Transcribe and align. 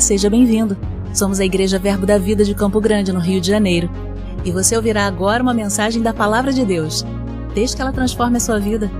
Seja 0.00 0.28
bem-vindo. 0.28 0.76
Somos 1.14 1.40
a 1.40 1.44
Igreja 1.44 1.78
Verbo 1.78 2.04
da 2.04 2.18
Vida 2.18 2.44
de 2.44 2.54
Campo 2.54 2.80
Grande, 2.80 3.12
no 3.12 3.18
Rio 3.18 3.40
de 3.40 3.48
Janeiro. 3.48 3.90
E 4.44 4.52
você 4.52 4.76
ouvirá 4.76 5.06
agora 5.06 5.42
uma 5.42 5.54
mensagem 5.54 6.02
da 6.02 6.12
Palavra 6.12 6.52
de 6.52 6.64
Deus. 6.64 7.04
Desde 7.54 7.74
que 7.74 7.82
ela 7.82 7.92
transforme 7.92 8.36
a 8.36 8.40
sua 8.40 8.60
vida. 8.60 8.90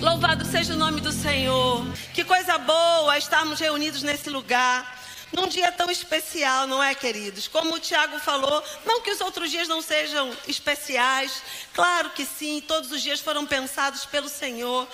Louvado 0.00 0.44
seja 0.44 0.74
o 0.74 0.76
nome 0.76 1.00
do 1.00 1.12
Senhor. 1.12 1.86
Que 2.12 2.24
coisa 2.24 2.58
boa 2.58 3.16
estarmos 3.16 3.60
reunidos 3.60 4.02
nesse 4.02 4.28
lugar 4.28 4.84
num 5.32 5.46
dia 5.46 5.70
tão 5.72 5.90
especial, 5.90 6.66
não 6.66 6.82
é, 6.82 6.94
queridos? 6.94 7.48
Como 7.48 7.74
o 7.74 7.80
Tiago 7.80 8.18
falou, 8.18 8.62
não 8.84 9.00
que 9.00 9.10
os 9.10 9.20
outros 9.20 9.50
dias 9.50 9.68
não 9.68 9.82
sejam 9.82 10.34
especiais, 10.46 11.42
claro 11.72 12.10
que 12.10 12.24
sim, 12.24 12.62
todos 12.66 12.90
os 12.90 13.02
dias 13.02 13.20
foram 13.20 13.46
pensados 13.46 14.04
pelo 14.06 14.28
Senhor 14.28 14.88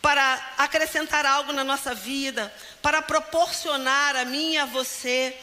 para 0.00 0.52
acrescentar 0.58 1.24
algo 1.24 1.52
na 1.52 1.64
nossa 1.64 1.94
vida, 1.94 2.54
para 2.82 3.00
proporcionar 3.00 4.16
a 4.16 4.24
mim 4.24 4.52
e 4.52 4.58
a 4.58 4.66
você 4.66 5.36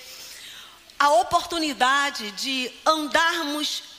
a 0.99 1.09
oportunidade 1.13 2.29
de 2.33 2.71
andarmos 2.85 3.90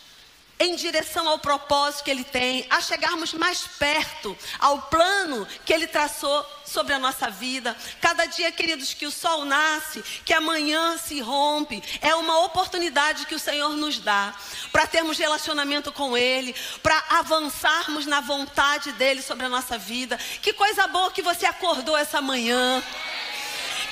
em 0.62 0.77
direção 0.77 1.29
ao 1.29 1.41
propósito 1.41 2.05
que 2.05 2.11
Ele 2.11 2.23
tem, 2.23 2.65
a 2.70 2.80
chegarmos 2.80 3.34
mais 3.34 3.66
perto 3.66 4.37
ao 4.61 4.83
plano 4.83 5.45
que 5.65 5.73
Ele 5.73 5.89
traçou 5.89 6.47
sobre 6.65 6.95
a 6.95 7.01
nossa 7.01 7.28
vida. 7.28 7.77
Cada 8.00 8.27
dia, 8.27 8.53
queridos, 8.53 8.95
que 8.95 9.05
o 9.05 9.11
sol 9.11 9.45
nasce, 9.45 10.03
que 10.25 10.33
amanhã 10.33 10.97
se 10.97 11.20
rompe, 11.20 11.83
é 12.00 12.14
uma 12.14 12.45
oportunidade 12.45 13.27
que 13.27 13.34
o 13.34 13.41
Senhor 13.41 13.70
nos 13.70 13.98
dá 13.98 14.33
para 14.70 14.87
termos 14.87 15.19
relacionamento 15.19 15.91
com 15.91 16.17
Ele, 16.17 16.55
para 16.81 17.03
avançarmos 17.11 18.06
na 18.06 18.20
vontade 18.20 18.92
dEle 18.92 19.20
sobre 19.20 19.47
a 19.47 19.48
nossa 19.48 19.77
vida. 19.77 20.17
Que 20.41 20.53
coisa 20.53 20.87
boa 20.87 21.11
que 21.11 21.22
você 21.22 21.44
acordou 21.44 21.97
essa 21.97 22.22
manhã. 22.22 22.81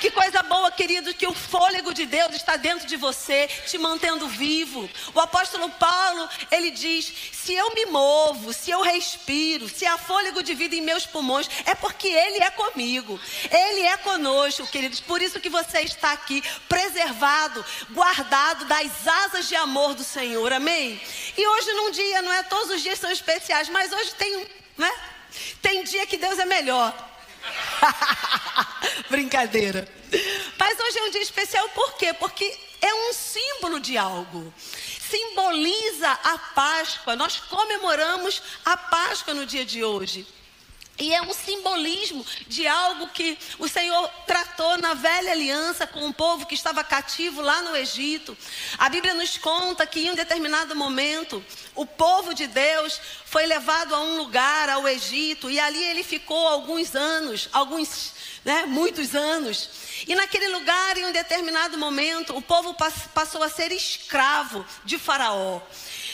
Que 0.01 0.09
coisa 0.09 0.41
boa, 0.41 0.71
querido, 0.71 1.13
que 1.13 1.27
o 1.27 1.33
fôlego 1.33 1.93
de 1.93 2.07
Deus 2.07 2.33
está 2.33 2.57
dentro 2.57 2.87
de 2.87 2.97
você, 2.97 3.47
te 3.67 3.77
mantendo 3.77 4.27
vivo. 4.27 4.89
O 5.13 5.19
apóstolo 5.19 5.69
Paulo, 5.69 6.27
ele 6.49 6.71
diz: 6.71 7.13
se 7.31 7.53
eu 7.53 7.71
me 7.75 7.85
movo, 7.85 8.51
se 8.51 8.71
eu 8.71 8.81
respiro, 8.81 9.69
se 9.69 9.85
há 9.85 9.99
fôlego 9.99 10.41
de 10.41 10.55
vida 10.55 10.75
em 10.75 10.81
meus 10.81 11.05
pulmões, 11.05 11.47
é 11.67 11.75
porque 11.75 12.07
Ele 12.07 12.43
é 12.43 12.49
comigo, 12.49 13.19
Ele 13.51 13.81
é 13.81 13.95
conosco, 13.97 14.65
queridos. 14.65 14.99
Por 14.99 15.21
isso 15.21 15.39
que 15.39 15.49
você 15.49 15.81
está 15.81 16.13
aqui, 16.13 16.43
preservado, 16.67 17.63
guardado 17.91 18.65
das 18.65 19.07
asas 19.07 19.47
de 19.47 19.55
amor 19.55 19.93
do 19.93 20.03
Senhor, 20.03 20.51
amém? 20.51 20.99
E 21.37 21.47
hoje, 21.47 21.73
num 21.73 21.91
dia, 21.91 22.23
não 22.23 22.33
é? 22.33 22.41
Todos 22.41 22.71
os 22.71 22.81
dias 22.81 22.97
são 22.97 23.11
especiais, 23.11 23.69
mas 23.69 23.93
hoje 23.93 24.15
tem, 24.15 24.47
né? 24.75 24.91
Tem 25.61 25.83
dia 25.83 26.07
que 26.07 26.17
Deus 26.17 26.39
é 26.39 26.45
melhor. 26.45 27.10
Brincadeira. 29.09 29.87
Mas 30.57 30.79
hoje 30.79 30.99
é 30.99 31.03
um 31.03 31.11
dia 31.11 31.21
especial 31.21 31.67
por 31.69 31.93
quê? 31.93 32.13
Porque 32.13 32.57
é 32.81 32.93
um 32.93 33.13
símbolo 33.13 33.79
de 33.79 33.97
algo. 33.97 34.53
Simboliza 34.99 36.09
a 36.09 36.37
Páscoa. 36.37 37.15
Nós 37.15 37.37
comemoramos 37.37 38.41
a 38.65 38.77
Páscoa 38.77 39.33
no 39.33 39.45
dia 39.45 39.65
de 39.65 39.83
hoje. 39.83 40.25
E 41.01 41.15
é 41.15 41.21
um 41.23 41.33
simbolismo 41.33 42.23
de 42.47 42.67
algo 42.67 43.07
que 43.07 43.35
o 43.57 43.67
Senhor 43.67 44.07
tratou 44.27 44.77
na 44.77 44.93
velha 44.93 45.31
aliança 45.31 45.87
com 45.87 46.07
o 46.07 46.13
povo 46.13 46.45
que 46.45 46.53
estava 46.53 46.83
cativo 46.83 47.41
lá 47.41 47.63
no 47.63 47.75
Egito. 47.75 48.37
A 48.77 48.87
Bíblia 48.87 49.15
nos 49.15 49.35
conta 49.35 49.87
que 49.87 50.01
em 50.01 50.11
um 50.11 50.15
determinado 50.15 50.75
momento, 50.75 51.43
o 51.73 51.87
povo 51.87 52.35
de 52.35 52.45
Deus 52.45 53.01
foi 53.25 53.47
levado 53.47 53.95
a 53.95 53.99
um 53.99 54.17
lugar, 54.17 54.69
ao 54.69 54.87
Egito, 54.87 55.49
e 55.49 55.59
ali 55.59 55.83
ele 55.85 56.03
ficou 56.03 56.47
alguns 56.47 56.93
anos, 56.93 57.49
alguns, 57.51 58.13
né, 58.45 58.65
muitos 58.67 59.15
anos. 59.15 59.69
E 60.07 60.13
naquele 60.13 60.49
lugar, 60.49 60.97
em 60.97 61.05
um 61.05 61.11
determinado 61.11 61.79
momento, 61.79 62.37
o 62.37 62.43
povo 62.43 62.75
passou 62.75 63.41
a 63.41 63.49
ser 63.49 63.71
escravo 63.71 64.63
de 64.85 64.99
Faraó. 64.99 65.61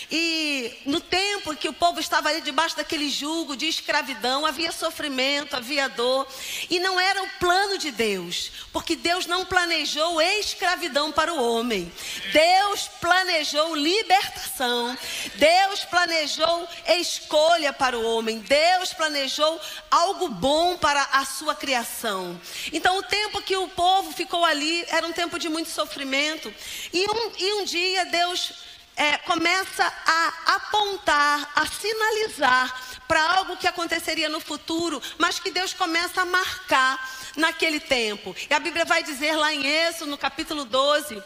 E 0.09 0.79
no 0.85 1.01
tempo 1.01 1.55
que 1.55 1.67
o 1.67 1.73
povo 1.73 1.99
estava 1.99 2.29
ali 2.29 2.39
debaixo 2.39 2.77
daquele 2.77 3.09
jugo 3.09 3.57
de 3.57 3.67
escravidão, 3.67 4.45
havia 4.45 4.71
sofrimento, 4.71 5.55
havia 5.55 5.89
dor. 5.89 6.25
E 6.69 6.79
não 6.79 6.97
era 6.97 7.21
o 7.21 7.29
plano 7.39 7.77
de 7.77 7.91
Deus, 7.91 8.51
porque 8.71 8.95
Deus 8.95 9.25
não 9.25 9.45
planejou 9.45 10.21
escravidão 10.21 11.11
para 11.11 11.33
o 11.33 11.43
homem. 11.43 11.91
Deus 12.31 12.87
planejou 13.01 13.75
libertação. 13.75 14.97
Deus 15.35 15.83
planejou 15.85 16.67
escolha 16.87 17.73
para 17.73 17.97
o 17.97 18.05
homem. 18.05 18.39
Deus 18.39 18.93
planejou 18.93 19.59
algo 19.91 20.29
bom 20.29 20.77
para 20.77 21.03
a 21.11 21.25
sua 21.25 21.53
criação. 21.53 22.39
Então, 22.71 22.97
o 22.97 23.03
tempo 23.03 23.41
que 23.41 23.57
o 23.57 23.67
povo 23.67 24.13
ficou 24.13 24.45
ali 24.45 24.85
era 24.87 25.05
um 25.05 25.11
tempo 25.11 25.37
de 25.37 25.49
muito 25.49 25.69
sofrimento. 25.69 26.53
E 26.93 27.05
um, 27.09 27.31
e 27.37 27.53
um 27.55 27.65
dia 27.65 28.05
Deus 28.05 28.66
é, 28.97 29.17
começa 29.19 29.85
a 30.05 30.55
apontar, 30.55 31.51
a 31.55 31.65
sinalizar 31.67 32.75
para 33.07 33.21
algo 33.37 33.55
que 33.55 33.67
aconteceria 33.67 34.27
no 34.27 34.39
futuro, 34.39 35.01
mas 35.17 35.39
que 35.39 35.51
Deus 35.51 35.73
começa 35.73 36.21
a 36.21 36.25
marcar 36.25 36.99
naquele 37.37 37.79
tempo. 37.79 38.35
E 38.49 38.53
a 38.53 38.59
Bíblia 38.59 38.83
vai 38.83 39.03
dizer 39.03 39.35
lá 39.35 39.53
em 39.53 39.65
Êxodo, 39.65 40.11
no 40.11 40.17
capítulo 40.17 40.65
12, 40.65 41.23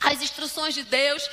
as 0.00 0.22
instruções 0.22 0.74
de 0.74 0.82
Deus, 0.82 1.28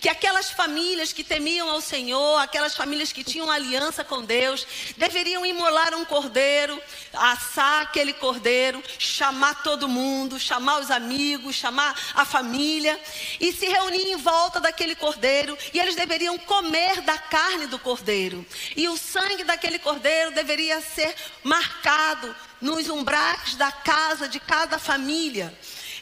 que 0.00 0.08
aquelas 0.08 0.50
famílias 0.50 1.12
que 1.12 1.24
temiam 1.24 1.70
ao 1.70 1.80
Senhor, 1.80 2.38
aquelas 2.38 2.76
famílias 2.76 3.12
que 3.12 3.24
tinham 3.24 3.50
aliança 3.50 4.04
com 4.04 4.24
Deus, 4.24 4.66
deveriam 4.96 5.46
imolar 5.46 5.94
um 5.94 6.04
cordeiro, 6.04 6.80
assar 7.12 7.82
aquele 7.82 8.12
cordeiro, 8.12 8.82
chamar 8.98 9.62
todo 9.62 9.88
mundo, 9.88 10.38
chamar 10.38 10.80
os 10.80 10.90
amigos, 10.90 11.56
chamar 11.56 11.96
a 12.14 12.24
família 12.24 13.00
e 13.40 13.52
se 13.52 13.66
reunir 13.66 14.10
em 14.10 14.16
volta 14.16 14.60
daquele 14.60 14.94
cordeiro, 14.94 15.56
e 15.72 15.78
eles 15.78 15.94
deveriam 15.94 16.36
comer 16.38 17.00
da 17.02 17.16
carne 17.16 17.66
do 17.66 17.78
cordeiro. 17.78 18.44
E 18.76 18.88
o 18.88 18.96
sangue 18.96 19.44
daquele 19.44 19.78
cordeiro 19.78 20.32
deveria 20.32 20.80
ser 20.80 21.14
marcado 21.42 22.34
nos 22.60 22.88
umbrais 22.88 23.54
da 23.54 23.70
casa 23.70 24.28
de 24.28 24.40
cada 24.40 24.78
família. 24.78 25.56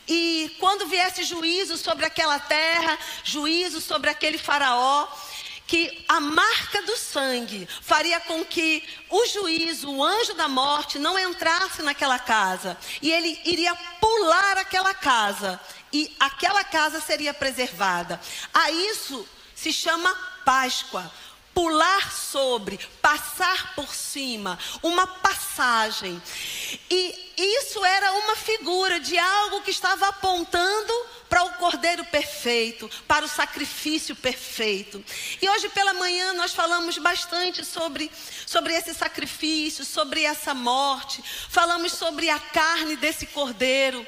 E 0.08 0.54
quando 0.60 0.86
viesse 0.86 1.24
juízo 1.24 1.76
sobre 1.76 2.04
aquela 2.04 2.38
terra, 2.38 2.98
juízo 3.24 3.80
sobre 3.80 4.10
aquele 4.10 4.38
faraó, 4.38 5.08
que 5.66 6.04
a 6.08 6.20
marca 6.20 6.82
do 6.82 6.96
sangue 6.96 7.68
faria 7.82 8.20
com 8.20 8.44
que 8.44 8.84
o 9.10 9.26
juízo, 9.26 9.90
o 9.90 10.02
anjo 10.02 10.34
da 10.34 10.46
morte, 10.46 10.98
não 10.98 11.18
entrasse 11.18 11.82
naquela 11.82 12.18
casa. 12.18 12.78
E 13.02 13.10
ele 13.10 13.40
iria 13.44 13.74
pular 14.00 14.58
aquela 14.58 14.94
casa. 14.94 15.60
E 15.92 16.14
aquela 16.20 16.62
casa 16.62 17.00
seria 17.00 17.34
preservada. 17.34 18.20
A 18.54 18.70
isso 18.70 19.26
se 19.54 19.72
chama 19.72 20.14
Páscoa 20.44 21.10
pular 21.56 22.12
sobre, 22.12 22.78
passar 23.00 23.74
por 23.74 23.94
cima, 23.94 24.58
uma 24.82 25.06
passagem. 25.06 26.20
E 26.90 27.32
isso 27.34 27.82
era 27.82 28.12
uma 28.12 28.36
figura 28.36 29.00
de 29.00 29.18
algo 29.18 29.62
que 29.62 29.70
estava 29.70 30.06
apontando 30.08 30.92
para 31.30 31.44
o 31.44 31.54
cordeiro 31.54 32.04
perfeito, 32.04 32.90
para 33.08 33.24
o 33.24 33.28
sacrifício 33.28 34.14
perfeito. 34.14 35.02
E 35.40 35.48
hoje 35.48 35.70
pela 35.70 35.94
manhã 35.94 36.34
nós 36.34 36.52
falamos 36.52 36.98
bastante 36.98 37.64
sobre, 37.64 38.12
sobre 38.46 38.74
esse 38.74 38.92
sacrifício, 38.92 39.82
sobre 39.82 40.24
essa 40.24 40.52
morte, 40.52 41.24
falamos 41.48 41.92
sobre 41.92 42.28
a 42.28 42.38
carne 42.38 42.96
desse 42.96 43.24
cordeiro 43.28 44.06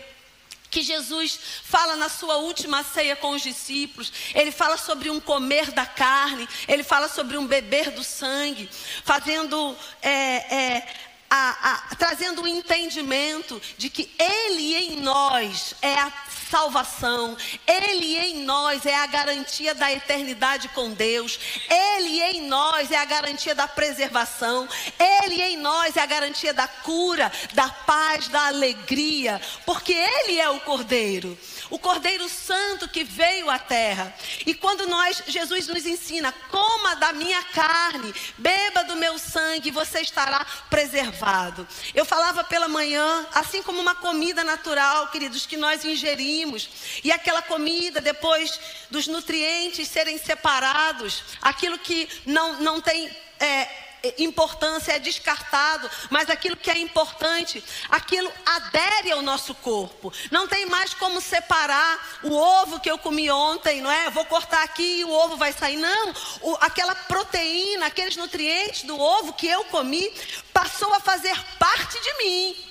que 0.71 0.83
Jesus 0.83 1.39
fala 1.65 1.97
na 1.97 2.09
sua 2.09 2.37
última 2.37 2.83
ceia 2.83 3.17
com 3.17 3.31
os 3.31 3.43
discípulos. 3.43 4.13
Ele 4.35 4.51
fala 4.51 4.77
sobre 4.77 5.11
um 5.11 5.21
comer 5.21 5.73
da 5.73 5.87
carne, 5.87 6.49
ele 6.67 6.83
fala 6.83 7.09
sobre 7.09 7.37
um 7.37 7.47
beber 7.47 7.91
do 7.91 8.05
sangue, 8.05 8.69
fazendo 9.05 9.77
é, 10.03 10.11
é, 10.11 10.89
a, 11.31 11.73
a, 11.73 11.95
trazendo 11.97 12.41
o 12.41 12.45
um 12.45 12.47
entendimento 12.47 13.61
de 13.77 13.91
que 13.91 14.11
Ele 14.19 14.75
em 14.75 15.01
nós 15.01 15.75
é 15.83 15.95
a 15.95 16.13
salvação, 16.51 17.37
Ele 17.67 18.17
em 18.19 18.45
nós 18.45 18.87
é 18.87 18.95
a 18.95 19.07
garantia 19.07 19.75
da 19.75 19.93
eternidade 19.93 20.69
com 20.69 20.91
Deus, 20.91 21.39
Ele 21.69 22.23
em 22.23 22.49
nós 22.49 22.91
é 22.91 22.97
a 22.97 23.05
garantia 23.05 23.55
da 23.55 23.69
preservação, 23.69 24.69
Ele 24.99 25.43
em 25.43 25.57
nós 25.57 25.97
é 25.97 26.01
a 26.01 26.07
garantia 26.07 26.55
da 26.55 26.67
cura, 26.67 27.31
da 27.53 27.69
paz, 27.69 28.29
da 28.29 28.47
alegria, 28.47 29.41
porque 29.67 29.93
Ele 29.93 30.41
é 30.41 30.49
o 30.49 30.61
Cordeiro 30.61 31.39
o 31.71 31.79
Cordeiro 31.79 32.29
Santo 32.29 32.89
que 32.89 33.05
veio 33.05 33.51
à 33.51 33.59
terra. 33.59 34.15
E 34.47 34.55
quando 34.55 34.87
nós, 34.87 35.23
Jesus 35.27 35.67
nos 35.67 35.85
ensina, 35.87 36.33
coma 36.51 36.97
da 36.97 37.13
minha 37.13 37.43
carne, 37.43 38.15
beba 38.37 38.85
do 38.85 38.97
meu 38.97 39.19
sangue, 39.19 39.71
você 39.71 40.01
estará 40.01 40.45
preservado. 40.71 41.67
Eu 41.95 42.05
falava 42.05 42.45
pela 42.45 42.69
manhã, 42.69 43.27
assim 43.35 43.63
como 43.63 43.81
uma 43.81 43.95
comida 43.95 44.45
natural, 44.45 45.09
queridos, 45.09 45.47
que 45.47 45.57
nós 45.57 45.85
ingerimos, 45.85 46.69
e 47.03 47.13
aquela 47.13 47.43
comida, 47.43 48.01
depois 48.01 48.59
dos 48.91 49.07
nutrientes 49.07 49.89
serem 49.89 50.19
separados, 50.19 51.23
aquilo 51.41 51.79
que 51.79 52.09
não, 52.27 52.61
não 52.61 52.81
tem. 52.81 53.11
É, 53.41 53.88
importância 54.19 54.93
é 54.93 54.99
descartado, 54.99 55.91
mas 56.11 56.31
aquilo 56.31 56.57
que 56.57 56.71
é 56.71 56.79
importante, 56.79 57.63
aquilo 57.89 58.31
adere 58.45 59.13
ao 59.13 59.23
nosso 59.23 59.55
corpo. 59.55 60.13
Não 60.31 60.47
tem 60.47 60.67
mais 60.67 60.95
como 60.95 61.21
separar 61.21 62.21
o 62.23 62.33
ovo 62.33 62.81
que 62.81 62.91
eu 62.91 62.99
comi 62.99 63.31
ontem, 63.31 63.81
não 63.81 63.91
é? 63.91 64.11
Vou 64.11 64.25
cortar 64.25 64.63
aqui 64.63 65.01
e 65.01 65.05
o 65.05 65.11
ovo 65.11 65.37
vai 65.37 65.53
sair. 65.53 65.77
Não, 65.77 66.15
o, 66.43 66.57
aquela 66.61 66.95
proteína, 66.95 67.87
aqueles 67.87 68.17
nutrientes 68.17 68.83
do 68.83 68.99
ovo 68.99 69.33
que 69.33 69.47
eu 69.47 69.65
comi, 69.65 70.13
passou 70.53 70.93
a 70.95 71.01
fazer 71.01 71.37
parte 71.59 72.01
de 72.01 72.19
mim. 72.19 72.68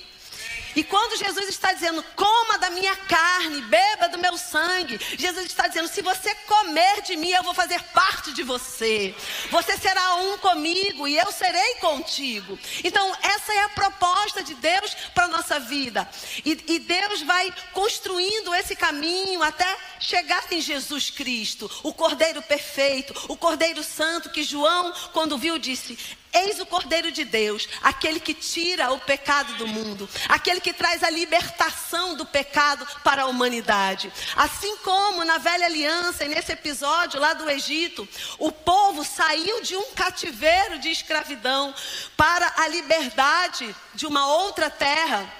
E 0.78 0.84
quando 0.84 1.18
Jesus 1.18 1.48
está 1.48 1.72
dizendo, 1.72 2.04
coma 2.14 2.56
da 2.56 2.70
minha 2.70 2.94
carne, 2.94 3.62
beba 3.62 4.08
do 4.10 4.16
meu 4.16 4.38
sangue, 4.38 4.96
Jesus 5.18 5.46
está 5.46 5.66
dizendo, 5.66 5.88
se 5.88 6.00
você 6.00 6.32
comer 6.46 7.02
de 7.02 7.16
mim, 7.16 7.30
eu 7.30 7.42
vou 7.42 7.52
fazer 7.52 7.82
parte 7.92 8.32
de 8.32 8.44
você. 8.44 9.12
Você 9.50 9.76
será 9.76 10.14
um 10.14 10.38
comigo 10.38 11.08
e 11.08 11.18
eu 11.18 11.32
serei 11.32 11.74
contigo. 11.80 12.56
Então, 12.84 13.12
essa 13.20 13.52
é 13.52 13.64
a 13.64 13.70
proposta 13.70 14.40
de 14.40 14.54
Deus 14.54 14.94
para 15.12 15.24
a 15.24 15.28
nossa 15.28 15.58
vida. 15.58 16.08
E, 16.44 16.56
e 16.68 16.78
Deus 16.78 17.22
vai 17.22 17.52
construindo 17.72 18.54
esse 18.54 18.76
caminho 18.76 19.42
até 19.42 19.76
chegar 19.98 20.44
em 20.52 20.60
Jesus 20.60 21.10
Cristo, 21.10 21.68
o 21.82 21.92
Cordeiro 21.92 22.40
perfeito, 22.40 23.12
o 23.26 23.36
Cordeiro 23.36 23.82
Santo, 23.82 24.30
que 24.30 24.44
João, 24.44 24.94
quando 25.12 25.36
viu, 25.36 25.58
disse: 25.58 25.98
Eis 26.32 26.60
o 26.60 26.66
Cordeiro 26.66 27.10
de 27.10 27.24
Deus, 27.24 27.68
aquele 27.82 28.20
que 28.20 28.34
tira 28.34 28.92
o 28.92 28.98
pecado 28.98 29.54
do 29.54 29.66
mundo, 29.66 30.08
aquele 30.28 30.60
que 30.60 30.72
traz 30.72 31.02
a 31.02 31.10
libertação 31.10 32.14
do 32.14 32.26
pecado 32.26 32.86
para 33.02 33.22
a 33.22 33.26
humanidade. 33.26 34.12
Assim 34.36 34.76
como 34.78 35.24
na 35.24 35.38
velha 35.38 35.66
aliança, 35.66 36.24
e 36.24 36.28
nesse 36.28 36.52
episódio 36.52 37.20
lá 37.20 37.32
do 37.32 37.48
Egito, 37.48 38.08
o 38.38 38.52
povo 38.52 39.04
saiu 39.04 39.62
de 39.62 39.76
um 39.76 39.92
cativeiro 39.92 40.78
de 40.78 40.90
escravidão 40.90 41.74
para 42.16 42.52
a 42.56 42.68
liberdade 42.68 43.74
de 43.94 44.06
uma 44.06 44.26
outra 44.26 44.68
terra. 44.70 45.32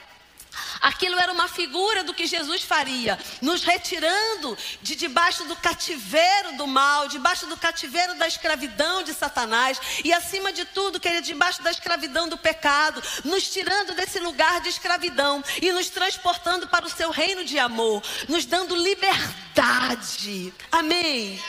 Aquilo 0.81 1.19
era 1.19 1.33
uma 1.33 1.49
figura 1.49 2.05
do 2.05 2.15
que 2.15 2.27
Jesus 2.27 2.63
faria, 2.63 3.19
nos 3.41 3.63
retirando 3.63 4.57
de 4.83 4.95
debaixo 4.95 5.45
do 5.45 5.57
cativeiro 5.57 6.57
do 6.57 6.67
mal, 6.67 7.09
debaixo 7.09 7.47
do 7.47 7.57
cativeiro 7.57 8.15
da 8.15 8.27
escravidão 8.27 9.03
de 9.03 9.13
Satanás 9.13 9.81
e 10.05 10.13
acima 10.13 10.53
de 10.53 10.65
tudo, 10.65 11.01
querido, 11.01 11.27
debaixo 11.27 11.63
da 11.63 11.71
escravidão 11.71 12.29
do 12.29 12.39
pecado, 12.39 13.03
nos 13.25 13.51
tirando 13.51 13.95
desse 13.95 14.19
lugar 14.21 14.61
de 14.61 14.69
escravidão 14.69 15.43
e 15.61 15.73
nos 15.73 15.89
transportando 15.89 16.69
para 16.69 16.87
o 16.87 16.91
seu 16.91 17.11
reino 17.11 17.45
de 17.45 17.59
amor, 17.59 18.03
nos 18.29 18.45
dando 18.45 18.77
liberdade. 18.77 20.53
Amém. 20.71 21.41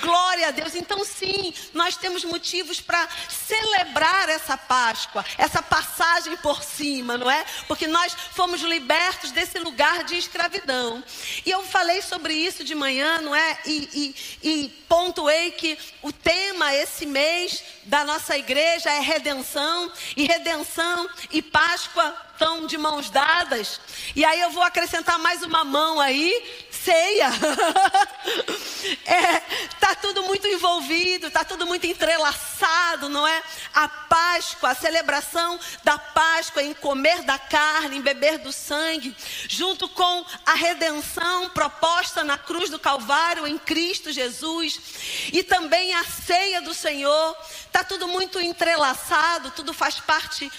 Glória 0.00 0.48
a 0.48 0.50
Deus. 0.50 0.74
Então, 0.74 1.04
sim, 1.04 1.52
nós 1.74 1.96
temos 1.96 2.24
motivos 2.24 2.80
para 2.80 3.08
celebrar 3.28 4.28
essa 4.28 4.56
Páscoa, 4.56 5.24
essa 5.36 5.62
passagem 5.62 6.36
por 6.38 6.62
cima, 6.62 7.16
não 7.16 7.30
é? 7.30 7.44
Porque 7.66 7.86
nós 7.86 8.14
fomos 8.32 8.60
libertos 8.60 9.30
desse 9.30 9.58
lugar 9.58 10.04
de 10.04 10.16
escravidão. 10.16 11.02
E 11.44 11.50
eu 11.50 11.62
falei 11.64 12.02
sobre 12.02 12.34
isso 12.34 12.64
de 12.64 12.74
manhã, 12.74 13.20
não 13.20 13.34
é? 13.34 13.58
E, 13.66 14.14
e, 14.42 14.48
e 14.50 14.68
pontuei 14.88 15.52
que 15.52 15.78
o 16.02 16.12
tema 16.12 16.74
esse 16.74 17.06
mês 17.06 17.62
da 17.84 18.04
nossa 18.04 18.36
igreja 18.36 18.90
é 18.90 19.00
redenção, 19.00 19.92
e 20.16 20.24
redenção 20.24 21.08
e 21.30 21.42
Páscoa 21.42 22.14
estão 22.32 22.66
de 22.66 22.78
mãos 22.78 23.10
dadas. 23.10 23.80
E 24.16 24.24
aí 24.24 24.40
eu 24.40 24.50
vou 24.50 24.62
acrescentar 24.62 25.18
mais 25.18 25.42
uma 25.42 25.62
mão 25.62 26.00
aí, 26.00 26.32
ceia. 26.84 27.30
é, 29.04 29.40
tá 29.78 29.94
tudo 29.94 30.22
muito 30.22 30.46
envolvido, 30.46 31.30
tá 31.30 31.44
tudo 31.44 31.66
muito 31.66 31.86
entrelaçado, 31.86 33.08
não 33.08 33.26
é? 33.26 33.42
A 33.74 33.88
Páscoa, 33.88 34.70
a 34.70 34.74
celebração 34.74 35.58
da 35.84 35.98
Páscoa 35.98 36.62
em 36.62 36.74
comer 36.74 37.22
da 37.22 37.38
carne, 37.38 37.98
em 37.98 38.00
beber 38.00 38.38
do 38.38 38.52
sangue, 38.52 39.14
junto 39.48 39.88
com 39.88 40.24
a 40.46 40.54
redenção 40.54 41.50
proposta 41.50 42.24
na 42.24 42.38
cruz 42.38 42.70
do 42.70 42.78
Calvário 42.78 43.46
em 43.46 43.58
Cristo 43.58 44.12
Jesus, 44.12 44.80
e 45.32 45.42
também 45.42 45.94
a 45.94 46.04
ceia 46.04 46.60
do 46.62 46.74
Senhor, 46.74 47.36
tá 47.70 47.84
tudo 47.84 48.08
muito 48.08 48.40
entrelaçado, 48.40 49.50
tudo 49.50 49.72
faz 49.72 50.00
parte 50.00 50.50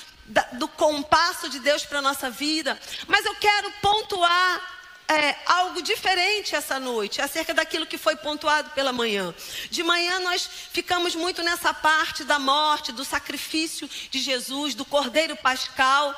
do 0.53 0.68
compasso 0.68 1.50
de 1.50 1.59
Deus 1.59 1.85
para 1.85 2.00
a 2.00 2.01
nossa 2.01 2.29
vida. 2.29 2.79
Mas 3.07 3.25
eu 3.25 3.35
quero 3.35 3.71
pontuar 3.81 4.81
é, 5.11 5.37
algo 5.45 5.81
diferente 5.81 6.55
essa 6.55 6.79
noite, 6.79 7.21
acerca 7.21 7.53
daquilo 7.53 7.85
que 7.85 7.97
foi 7.97 8.15
pontuado 8.15 8.69
pela 8.71 8.93
manhã. 8.93 9.33
De 9.69 9.83
manhã 9.83 10.19
nós 10.19 10.49
ficamos 10.71 11.15
muito 11.15 11.43
nessa 11.43 11.73
parte 11.73 12.23
da 12.23 12.39
morte, 12.39 12.91
do 12.91 13.03
sacrifício 13.03 13.89
de 14.09 14.19
Jesus, 14.19 14.73
do 14.73 14.85
Cordeiro 14.85 15.35
Pascal. 15.35 16.15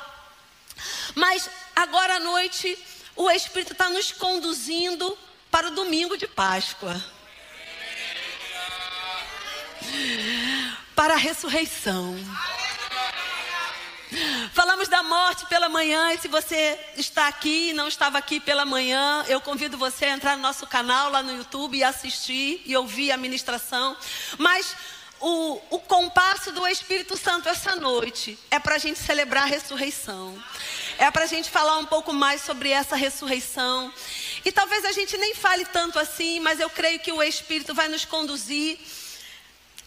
Mas 1.14 1.50
agora 1.74 2.16
à 2.16 2.20
noite, 2.20 2.78
o 3.16 3.30
Espírito 3.30 3.72
está 3.72 3.90
nos 3.90 4.12
conduzindo 4.12 5.18
para 5.50 5.68
o 5.68 5.70
domingo 5.72 6.16
de 6.16 6.28
Páscoa. 6.28 7.02
Para 10.94 11.14
a 11.14 11.18
ressurreição. 11.18 12.16
Falamos 14.64 14.88
da 14.88 15.02
morte 15.02 15.44
pela 15.44 15.68
manhã, 15.68 16.14
e 16.14 16.18
se 16.18 16.26
você 16.26 16.80
está 16.96 17.28
aqui 17.28 17.68
e 17.68 17.72
não 17.74 17.86
estava 17.86 18.16
aqui 18.16 18.40
pela 18.40 18.64
manhã, 18.64 19.22
eu 19.28 19.38
convido 19.38 19.76
você 19.76 20.06
a 20.06 20.12
entrar 20.12 20.36
no 20.36 20.42
nosso 20.42 20.66
canal 20.66 21.10
lá 21.10 21.22
no 21.22 21.36
YouTube 21.36 21.76
e 21.76 21.84
assistir 21.84 22.62
e 22.64 22.74
ouvir 22.74 23.12
a 23.12 23.18
ministração. 23.18 23.94
Mas 24.38 24.74
o, 25.20 25.60
o 25.68 25.78
compasso 25.80 26.50
do 26.50 26.66
Espírito 26.66 27.14
Santo 27.14 27.46
essa 27.46 27.76
noite 27.76 28.38
é 28.50 28.58
para 28.58 28.76
a 28.76 28.78
gente 28.78 28.98
celebrar 28.98 29.42
a 29.42 29.48
ressurreição. 29.48 30.34
É 30.96 31.10
para 31.10 31.24
a 31.24 31.28
gente 31.28 31.50
falar 31.50 31.76
um 31.76 31.84
pouco 31.84 32.10
mais 32.14 32.40
sobre 32.40 32.70
essa 32.70 32.96
ressurreição. 32.96 33.92
E 34.46 34.50
talvez 34.50 34.82
a 34.86 34.92
gente 34.92 35.14
nem 35.18 35.34
fale 35.34 35.66
tanto 35.66 35.98
assim, 35.98 36.40
mas 36.40 36.58
eu 36.58 36.70
creio 36.70 37.00
que 37.00 37.12
o 37.12 37.22
Espírito 37.22 37.74
vai 37.74 37.88
nos 37.88 38.06
conduzir 38.06 38.78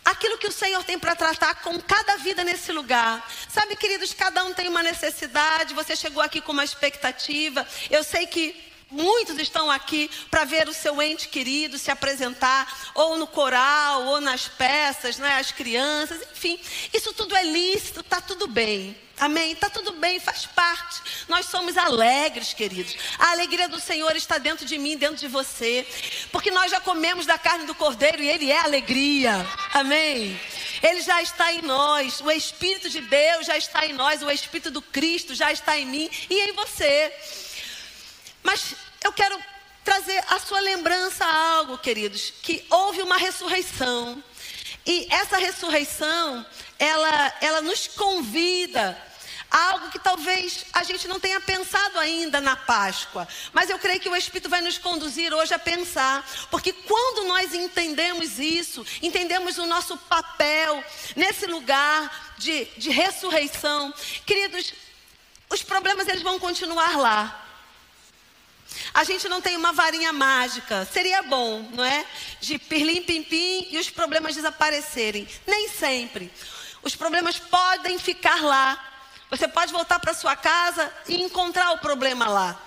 aquilo 0.08 0.38
que 0.38 0.48
o 0.48 0.52
Senhor 0.52 0.84
tem 0.84 0.98
para 0.98 1.16
tratar 1.16 1.56
com 1.56 1.80
cada 1.82 2.18
vida 2.18 2.44
nesse 2.44 2.72
lugar. 2.72 3.30
Sabe, 3.50 3.76
queridos, 3.76 4.14
cada 4.14 4.44
um 4.46 4.54
tem 4.54 4.68
uma 4.68 4.82
necessidade. 4.82 5.74
Você 5.74 5.96
chegou 5.96 6.24
aqui 6.24 6.40
com 6.40 6.54
uma 6.54 6.64
expectativa. 6.64 7.68
Eu 7.90 8.04
sei 8.04 8.26
que 8.26 8.67
Muitos 8.90 9.38
estão 9.38 9.70
aqui 9.70 10.10
para 10.32 10.46
ver 10.46 10.70
o 10.70 10.74
seu 10.74 11.02
ente 11.02 11.28
querido 11.28 11.78
se 11.78 11.92
apresentar, 11.92 12.92
ou 12.96 13.18
no 13.18 13.28
coral, 13.28 14.06
ou 14.06 14.22
nas 14.22 14.48
peças, 14.48 15.18
né, 15.18 15.36
as 15.36 15.52
crianças, 15.52 16.22
enfim. 16.32 16.58
Isso 16.94 17.14
tudo 17.14 17.36
é 17.36 17.44
lícito, 17.44 18.00
está 18.00 18.22
tudo 18.22 18.48
bem. 18.48 18.98
Amém? 19.20 19.52
Está 19.52 19.70
tudo 19.70 19.94
bem, 19.94 20.20
faz 20.20 20.46
parte. 20.46 21.02
Nós 21.28 21.48
somos 21.48 21.76
alegres, 21.76 22.54
queridos. 22.54 22.96
A 23.18 23.32
alegria 23.32 23.68
do 23.68 23.80
Senhor 23.80 24.16
está 24.16 24.38
dentro 24.38 24.66
de 24.66 24.78
mim, 24.78 24.96
dentro 24.96 25.18
de 25.18 25.28
você. 25.28 25.86
Porque 26.32 26.52
nós 26.52 26.70
já 26.70 26.80
comemos 26.80 27.26
da 27.26 27.38
carne 27.38 27.66
do 27.66 27.74
cordeiro 27.74 28.22
e 28.22 28.30
Ele 28.30 28.52
é 28.52 28.60
alegria. 28.60 29.46
Amém? 29.74 30.40
Ele 30.84 31.02
já 31.02 31.20
está 31.22 31.52
em 31.52 31.64
nós. 31.64 32.22
O 32.22 32.30
Espírito 32.30 32.90
de 32.90 33.02
Deus 33.02 33.48
já 33.48 33.58
está 33.58 33.88
em 33.88 33.94
nós. 33.94 34.22
O 34.22 34.30
Espírito 34.30 34.70
do 34.70 34.84
Cristo 34.84 35.34
já 35.34 35.52
está 35.52 35.78
em 35.78 35.88
mim 35.88 36.10
e 36.30 36.40
em 36.40 36.52
você. 36.54 37.12
Mas 38.48 38.76
eu 39.04 39.12
quero 39.12 39.38
trazer 39.84 40.24
a 40.30 40.40
sua 40.40 40.62
lembrança 40.62 41.26
algo, 41.26 41.78
queridos, 41.78 42.32
que 42.42 42.66
houve 42.70 43.02
uma 43.02 43.18
ressurreição. 43.18 44.24
E 44.86 45.06
essa 45.10 45.38
ressurreição, 45.38 46.46
ela, 46.80 47.34
ela 47.42 47.62
nos 47.62 47.88
convida 47.88 48.98
a 49.52 49.72
algo 49.72 49.90
que 49.90 50.00
talvez 50.00 50.64
a 50.72 50.82
gente 50.84 51.10
não 51.10 51.20
tenha 51.20 51.42
pensado 51.42 52.00
ainda 52.00 52.40
na 52.40 52.56
Páscoa. 52.56 53.28
Mas 53.52 53.70
eu 53.70 53.78
creio 53.80 54.00
que 54.00 54.08
o 54.08 54.16
Espírito 54.16 54.48
vai 54.48 54.62
nos 54.62 54.78
conduzir 54.78 55.34
hoje 55.34 55.54
a 55.54 55.60
pensar. 55.60 56.26
Porque 56.50 56.72
quando 56.72 57.28
nós 57.28 57.54
entendemos 57.54 58.40
isso, 58.40 58.86
entendemos 59.02 59.58
o 59.58 59.66
nosso 59.66 59.98
papel 59.98 60.82
nesse 61.18 61.48
lugar 61.48 62.34
de, 62.38 62.64
de 62.78 62.92
ressurreição, 62.92 63.94
queridos, 64.26 64.72
os 65.50 65.62
problemas 65.62 66.08
eles 66.08 66.22
vão 66.22 66.40
continuar 66.40 66.96
lá. 66.98 67.44
A 68.98 69.04
gente 69.04 69.30
não 69.30 69.40
tem 69.40 69.56
uma 69.56 69.72
varinha 69.74 70.12
mágica. 70.12 70.84
Seria 70.92 71.22
bom, 71.22 71.62
não 71.72 71.86
é? 71.86 72.04
De 72.42 72.58
pirlim 72.58 73.04
pim 73.04 73.22
pim 73.22 73.68
e 73.70 73.78
os 73.78 73.92
problemas 73.92 74.34
desaparecerem. 74.34 75.28
Nem 75.46 75.70
sempre. 75.70 76.34
Os 76.82 76.96
problemas 76.96 77.38
podem 77.38 78.00
ficar 78.00 78.42
lá. 78.42 78.84
Você 79.30 79.48
pode 79.48 79.72
voltar 79.72 80.00
para 80.00 80.16
sua 80.16 80.36
casa 80.36 80.92
e 81.08 81.22
encontrar 81.22 81.74
o 81.74 81.78
problema 81.78 82.28
lá. 82.28 82.60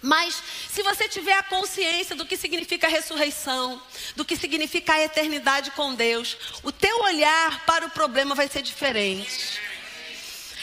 Mas 0.00 0.40
se 0.70 0.84
você 0.84 1.08
tiver 1.08 1.36
a 1.36 1.42
consciência 1.42 2.14
do 2.14 2.24
que 2.24 2.36
significa 2.36 2.86
a 2.86 2.90
ressurreição, 2.90 3.82
do 4.14 4.24
que 4.24 4.36
significa 4.36 4.92
a 4.92 5.02
eternidade 5.02 5.72
com 5.72 5.96
Deus, 5.96 6.36
o 6.62 6.70
teu 6.70 6.96
olhar 7.00 7.66
para 7.66 7.86
o 7.86 7.90
problema 7.90 8.36
vai 8.36 8.46
ser 8.46 8.62
diferente. 8.62 9.60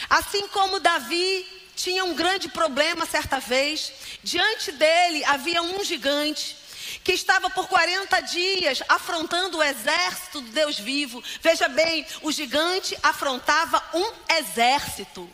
Assim 0.08 0.48
como 0.48 0.80
Davi 0.80 1.53
tinha 1.74 2.04
um 2.04 2.14
grande 2.14 2.48
problema 2.48 3.06
certa 3.06 3.38
vez, 3.38 3.92
diante 4.22 4.72
dele 4.72 5.24
havia 5.24 5.62
um 5.62 5.82
gigante 5.84 6.56
que 7.02 7.12
estava 7.12 7.50
por 7.50 7.68
40 7.68 8.20
dias 8.20 8.82
afrontando 8.88 9.58
o 9.58 9.62
exército 9.62 10.40
do 10.40 10.50
Deus 10.50 10.78
vivo. 10.78 11.22
Veja 11.42 11.68
bem, 11.68 12.06
o 12.22 12.32
gigante 12.32 12.96
afrontava 13.02 13.82
um 13.92 14.12
exército. 14.36 15.28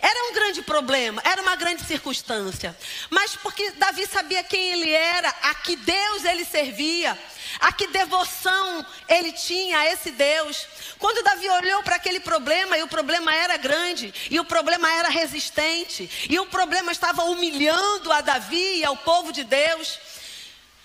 Era 0.00 0.30
um 0.30 0.34
grande 0.34 0.62
problema, 0.62 1.22
era 1.24 1.40
uma 1.40 1.56
grande 1.56 1.82
circunstância. 1.84 2.76
Mas 3.08 3.34
porque 3.36 3.70
Davi 3.72 4.06
sabia 4.06 4.44
quem 4.44 4.72
ele 4.72 4.90
era, 4.90 5.28
a 5.42 5.54
que 5.54 5.76
Deus 5.76 6.24
ele 6.24 6.44
servia, 6.44 7.18
a 7.60 7.72
que 7.72 7.86
devoção 7.86 8.84
ele 9.08 9.32
tinha 9.32 9.78
a 9.78 9.86
esse 9.86 10.10
Deus. 10.10 10.66
Quando 10.98 11.24
Davi 11.24 11.48
olhou 11.48 11.82
para 11.82 11.96
aquele 11.96 12.20
problema, 12.20 12.76
e 12.76 12.82
o 12.82 12.88
problema 12.88 13.34
era 13.34 13.56
grande, 13.56 14.12
e 14.30 14.38
o 14.38 14.44
problema 14.44 14.92
era 14.92 15.08
resistente, 15.08 16.10
e 16.28 16.38
o 16.38 16.46
problema 16.46 16.92
estava 16.92 17.24
humilhando 17.24 18.12
a 18.12 18.20
Davi 18.20 18.78
e 18.78 18.84
ao 18.84 18.96
povo 18.96 19.32
de 19.32 19.44
Deus. 19.44 19.98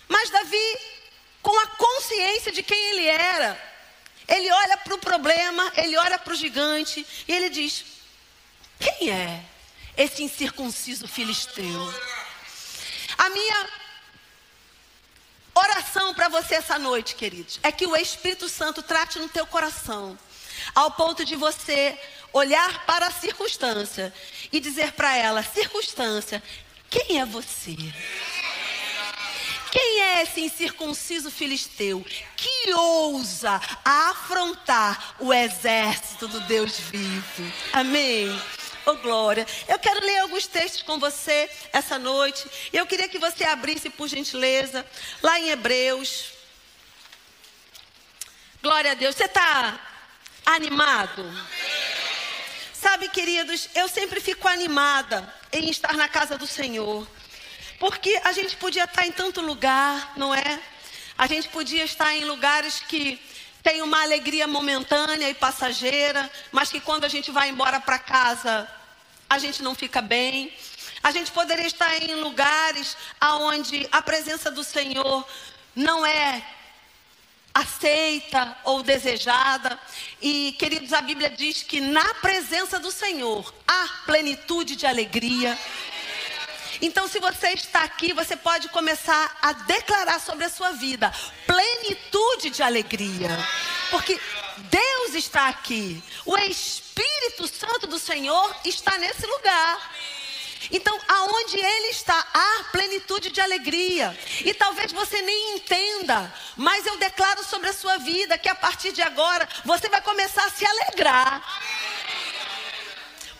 Mas 0.07 0.29
Davi, 0.29 0.77
com 1.41 1.57
a 1.59 1.67
consciência 1.67 2.51
de 2.51 2.63
quem 2.63 2.77
ele 2.91 3.05
era, 3.07 3.71
ele 4.27 4.49
olha 4.51 4.77
para 4.77 4.95
o 4.95 4.99
problema, 4.99 5.71
ele 5.75 5.97
olha 5.97 6.17
para 6.17 6.33
o 6.33 6.35
gigante, 6.35 7.05
e 7.27 7.33
ele 7.33 7.49
diz: 7.49 7.83
quem 8.81 9.11
é 9.11 9.43
esse 9.95 10.23
incircunciso 10.23 11.07
filisteu? 11.07 11.93
A 13.17 13.29
minha 13.29 13.69
oração 15.53 16.13
para 16.13 16.27
você 16.27 16.55
essa 16.55 16.79
noite, 16.79 17.15
queridos, 17.15 17.59
é 17.61 17.71
que 17.71 17.85
o 17.85 17.95
Espírito 17.95 18.49
Santo 18.49 18.81
trate 18.81 19.19
no 19.19 19.29
teu 19.29 19.45
coração, 19.45 20.17
ao 20.73 20.91
ponto 20.91 21.23
de 21.23 21.35
você 21.35 21.97
olhar 22.33 22.85
para 22.85 23.07
a 23.07 23.11
circunstância 23.11 24.13
e 24.51 24.59
dizer 24.59 24.93
para 24.93 25.15
ela: 25.15 25.43
circunstância, 25.43 26.41
quem 26.89 27.19
é 27.19 27.25
você? 27.25 27.75
Quem 29.71 30.01
é 30.01 30.23
esse 30.23 30.41
incircunciso 30.41 31.31
filisteu 31.31 32.05
que 32.35 32.73
ousa 32.73 33.61
afrontar 33.85 35.15
o 35.17 35.33
exército 35.33 36.27
do 36.27 36.41
Deus 36.41 36.77
vivo? 36.77 37.53
Amém. 37.71 38.27
Oh, 38.85 38.95
glória. 38.95 39.45
Eu 39.67 39.77
quero 39.77 40.03
ler 40.03 40.19
alguns 40.19 40.47
textos 40.47 40.81
com 40.81 40.99
você 40.99 41.49
essa 41.71 41.99
noite. 41.99 42.47
E 42.73 42.77
eu 42.77 42.85
queria 42.85 43.07
que 43.07 43.19
você 43.19 43.43
abrisse, 43.43 43.89
por 43.89 44.07
gentileza, 44.07 44.85
lá 45.21 45.39
em 45.39 45.49
Hebreus. 45.49 46.31
Glória 48.61 48.91
a 48.91 48.95
Deus. 48.95 49.15
Você 49.15 49.25
está 49.25 49.79
animado? 50.45 51.23
Sabe, 52.73 53.09
queridos, 53.09 53.69
eu 53.75 53.87
sempre 53.87 54.19
fico 54.19 54.47
animada 54.47 55.31
em 55.53 55.69
estar 55.69 55.93
na 55.93 56.07
casa 56.07 56.37
do 56.37 56.47
Senhor. 56.47 57.07
Porque 57.79 58.19
a 58.23 58.31
gente 58.31 58.55
podia 58.57 58.85
estar 58.85 59.05
em 59.05 59.11
tanto 59.11 59.41
lugar, 59.41 60.13
não 60.15 60.33
é? 60.33 60.59
A 61.17 61.27
gente 61.27 61.47
podia 61.49 61.83
estar 61.83 62.15
em 62.15 62.25
lugares 62.25 62.79
que 62.79 63.19
tem 63.63 63.81
uma 63.81 64.01
alegria 64.01 64.47
momentânea 64.47 65.29
e 65.29 65.33
passageira, 65.33 66.29
mas 66.51 66.71
que 66.71 66.79
quando 66.79 67.05
a 67.05 67.09
gente 67.09 67.31
vai 67.31 67.49
embora 67.49 67.79
para 67.79 67.99
casa, 67.99 68.67
a 69.29 69.37
gente 69.37 69.61
não 69.61 69.75
fica 69.75 70.01
bem. 70.01 70.53
A 71.03 71.11
gente 71.11 71.31
poderia 71.31 71.65
estar 71.65 71.95
em 72.01 72.15
lugares 72.15 72.95
onde 73.21 73.87
a 73.91 74.01
presença 74.01 74.51
do 74.51 74.63
Senhor 74.63 75.27
não 75.75 76.05
é 76.05 76.43
aceita 77.53 78.57
ou 78.63 78.81
desejada. 78.81 79.79
E, 80.21 80.53
queridos, 80.53 80.93
a 80.93 81.01
Bíblia 81.01 81.29
diz 81.29 81.63
que 81.63 81.81
na 81.81 82.13
presença 82.15 82.79
do 82.79 82.91
Senhor 82.91 83.53
há 83.67 83.87
plenitude 84.05 84.75
de 84.75 84.85
alegria. 84.85 85.57
Então, 86.81 87.07
se 87.07 87.19
você 87.19 87.49
está 87.49 87.83
aqui, 87.83 88.11
você 88.11 88.35
pode 88.35 88.67
começar 88.69 89.37
a 89.41 89.53
declarar 89.53 90.19
sobre 90.19 90.45
a 90.45 90.49
sua 90.49 90.71
vida 90.71 91.13
plenitude 91.45 92.49
de 92.49 92.63
alegria. 92.63 93.29
Porque 93.91 94.19
Deus 94.57 95.13
está 95.13 95.47
aqui. 95.47 96.01
O 96.25 96.37
Espírito 96.37 97.47
Santo 97.47 97.85
do 97.85 97.99
Senhor 97.99 98.55
está 98.65 98.97
nesse 98.97 99.25
lugar. 99.27 99.91
Então, 100.71 100.97
aonde 101.07 101.57
Ele 101.57 101.87
está, 101.87 102.17
há 102.33 102.63
plenitude 102.71 103.29
de 103.29 103.41
alegria. 103.41 104.17
E 104.45 104.53
talvez 104.53 104.91
você 104.91 105.21
nem 105.21 105.55
entenda, 105.55 106.33
mas 106.55 106.85
eu 106.85 106.97
declaro 106.97 107.43
sobre 107.43 107.69
a 107.69 107.73
sua 107.73 107.97
vida 107.97 108.37
que 108.37 108.49
a 108.49 108.55
partir 108.55 108.91
de 108.91 109.01
agora 109.01 109.47
você 109.65 109.89
vai 109.89 110.01
começar 110.01 110.45
a 110.45 110.51
se 110.51 110.65
alegrar. 110.65 111.43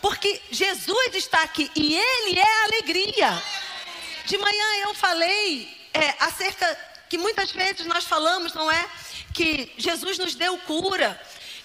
Porque 0.02 0.42
Jesus 0.50 1.14
está 1.14 1.42
aqui 1.42 1.70
e 1.76 1.94
Ele 1.94 2.38
é 2.38 2.64
alegria. 2.64 3.42
De 4.26 4.36
manhã 4.36 4.66
eu 4.82 4.94
falei 4.94 5.72
é, 5.94 6.14
acerca 6.18 6.78
que 7.08 7.16
muitas 7.16 7.52
vezes 7.52 7.86
nós 7.86 8.04
falamos, 8.04 8.52
não 8.52 8.70
é? 8.70 8.86
Que 9.32 9.72
Jesus 9.78 10.18
nos 10.18 10.34
deu 10.34 10.58
cura, 10.58 11.18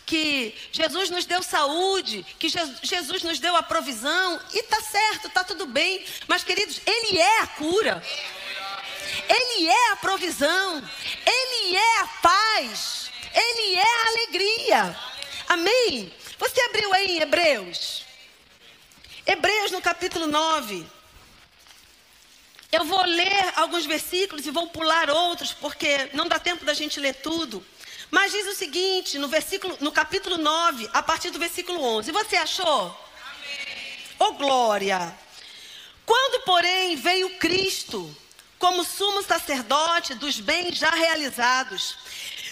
que 0.05 0.55
Jesus 0.71 1.09
nos 1.09 1.25
deu 1.25 1.41
saúde, 1.41 2.25
que 2.37 2.47
Jesus 2.83 3.23
nos 3.23 3.39
deu 3.39 3.55
a 3.55 3.63
provisão, 3.63 4.39
e 4.53 4.63
tá 4.63 4.81
certo, 4.81 5.29
tá 5.29 5.43
tudo 5.43 5.65
bem, 5.65 6.05
mas 6.27 6.43
queridos, 6.43 6.79
Ele 6.85 7.19
é 7.19 7.39
a 7.41 7.47
cura, 7.47 8.03
Ele 9.27 9.67
é 9.67 9.91
a 9.91 9.95
provisão, 9.97 10.89
Ele 11.25 11.75
é 11.75 11.99
a 11.99 12.07
paz, 12.21 13.11
Ele 13.33 13.75
é 13.75 13.83
a 13.83 14.07
alegria, 14.07 14.99
amém? 15.49 16.13
Você 16.37 16.61
abriu 16.61 16.93
aí 16.93 17.17
em 17.17 17.19
Hebreus? 17.19 18.06
Hebreus 19.27 19.71
no 19.71 19.81
capítulo 19.81 20.25
9. 20.25 20.87
Eu 22.71 22.85
vou 22.85 23.03
ler 23.03 23.53
alguns 23.57 23.85
versículos 23.85 24.45
e 24.45 24.51
vou 24.51 24.67
pular 24.67 25.09
outros, 25.09 25.51
porque 25.51 26.09
não 26.13 26.29
dá 26.29 26.39
tempo 26.39 26.63
da 26.63 26.73
gente 26.73 26.97
ler 26.97 27.13
tudo. 27.15 27.65
Mas 28.09 28.31
diz 28.31 28.47
o 28.47 28.55
seguinte, 28.55 29.17
no 29.17 29.27
versículo, 29.27 29.77
no 29.81 29.91
capítulo 29.91 30.37
9, 30.37 30.89
a 30.93 31.03
partir 31.03 31.29
do 31.29 31.39
versículo 31.39 31.83
11. 31.83 32.09
Você 32.09 32.37
achou? 32.37 32.83
Amém. 32.85 33.99
Oh 34.17 34.31
glória! 34.31 35.13
Quando, 36.05 36.45
porém, 36.45 36.95
veio 36.95 37.37
Cristo 37.37 38.15
como 38.57 38.85
sumo 38.85 39.21
sacerdote 39.23 40.15
dos 40.15 40.39
bens 40.39 40.77
já 40.77 40.89
realizados, 40.89 41.97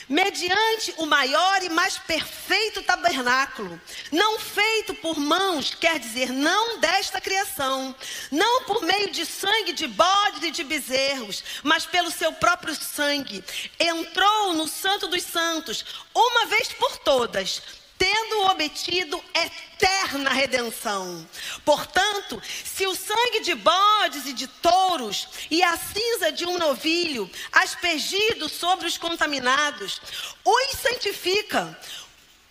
mediante 0.07 0.93
o 0.97 1.05
maior 1.05 1.63
e 1.63 1.69
mais 1.69 1.97
perfeito 1.97 2.83
tabernáculo, 2.83 3.79
não 4.11 4.39
feito 4.39 4.93
por 4.95 5.19
mãos, 5.19 5.73
quer 5.73 5.99
dizer, 5.99 6.31
não 6.31 6.79
desta 6.79 7.19
criação, 7.19 7.95
não 8.31 8.63
por 8.63 8.83
meio 8.83 9.11
de 9.11 9.25
sangue 9.25 9.73
de 9.73 9.87
bodes 9.87 10.43
e 10.43 10.51
de 10.51 10.63
bezerros, 10.63 11.43
mas 11.63 11.85
pelo 11.85 12.11
seu 12.11 12.31
próprio 12.33 12.75
sangue, 12.75 13.43
entrou 13.79 14.53
no 14.53 14.67
Santo 14.67 15.07
dos 15.07 15.23
Santos, 15.23 15.85
uma 16.13 16.45
vez 16.45 16.69
por 16.73 16.97
todas, 16.97 17.61
tendo 17.97 18.41
obtido 18.47 19.23
eterna 19.33 20.29
redenção. 20.29 21.27
Portanto, 21.63 22.41
se 22.63 22.85
o 22.85 22.95
sangue 22.95 23.41
de 23.41 23.55
bodes 23.55 24.25
e 24.25 24.33
de 24.33 24.47
touros 24.47 25.27
e 25.49 25.63
a 25.63 25.77
cinza 25.77 26.31
de 26.31 26.45
um 26.45 26.57
novilho, 26.57 27.29
aspergido 27.51 28.49
sobre 28.49 28.87
os 28.87 28.97
contaminados, 28.97 30.01
os 30.43 30.71
santifica, 30.79 31.77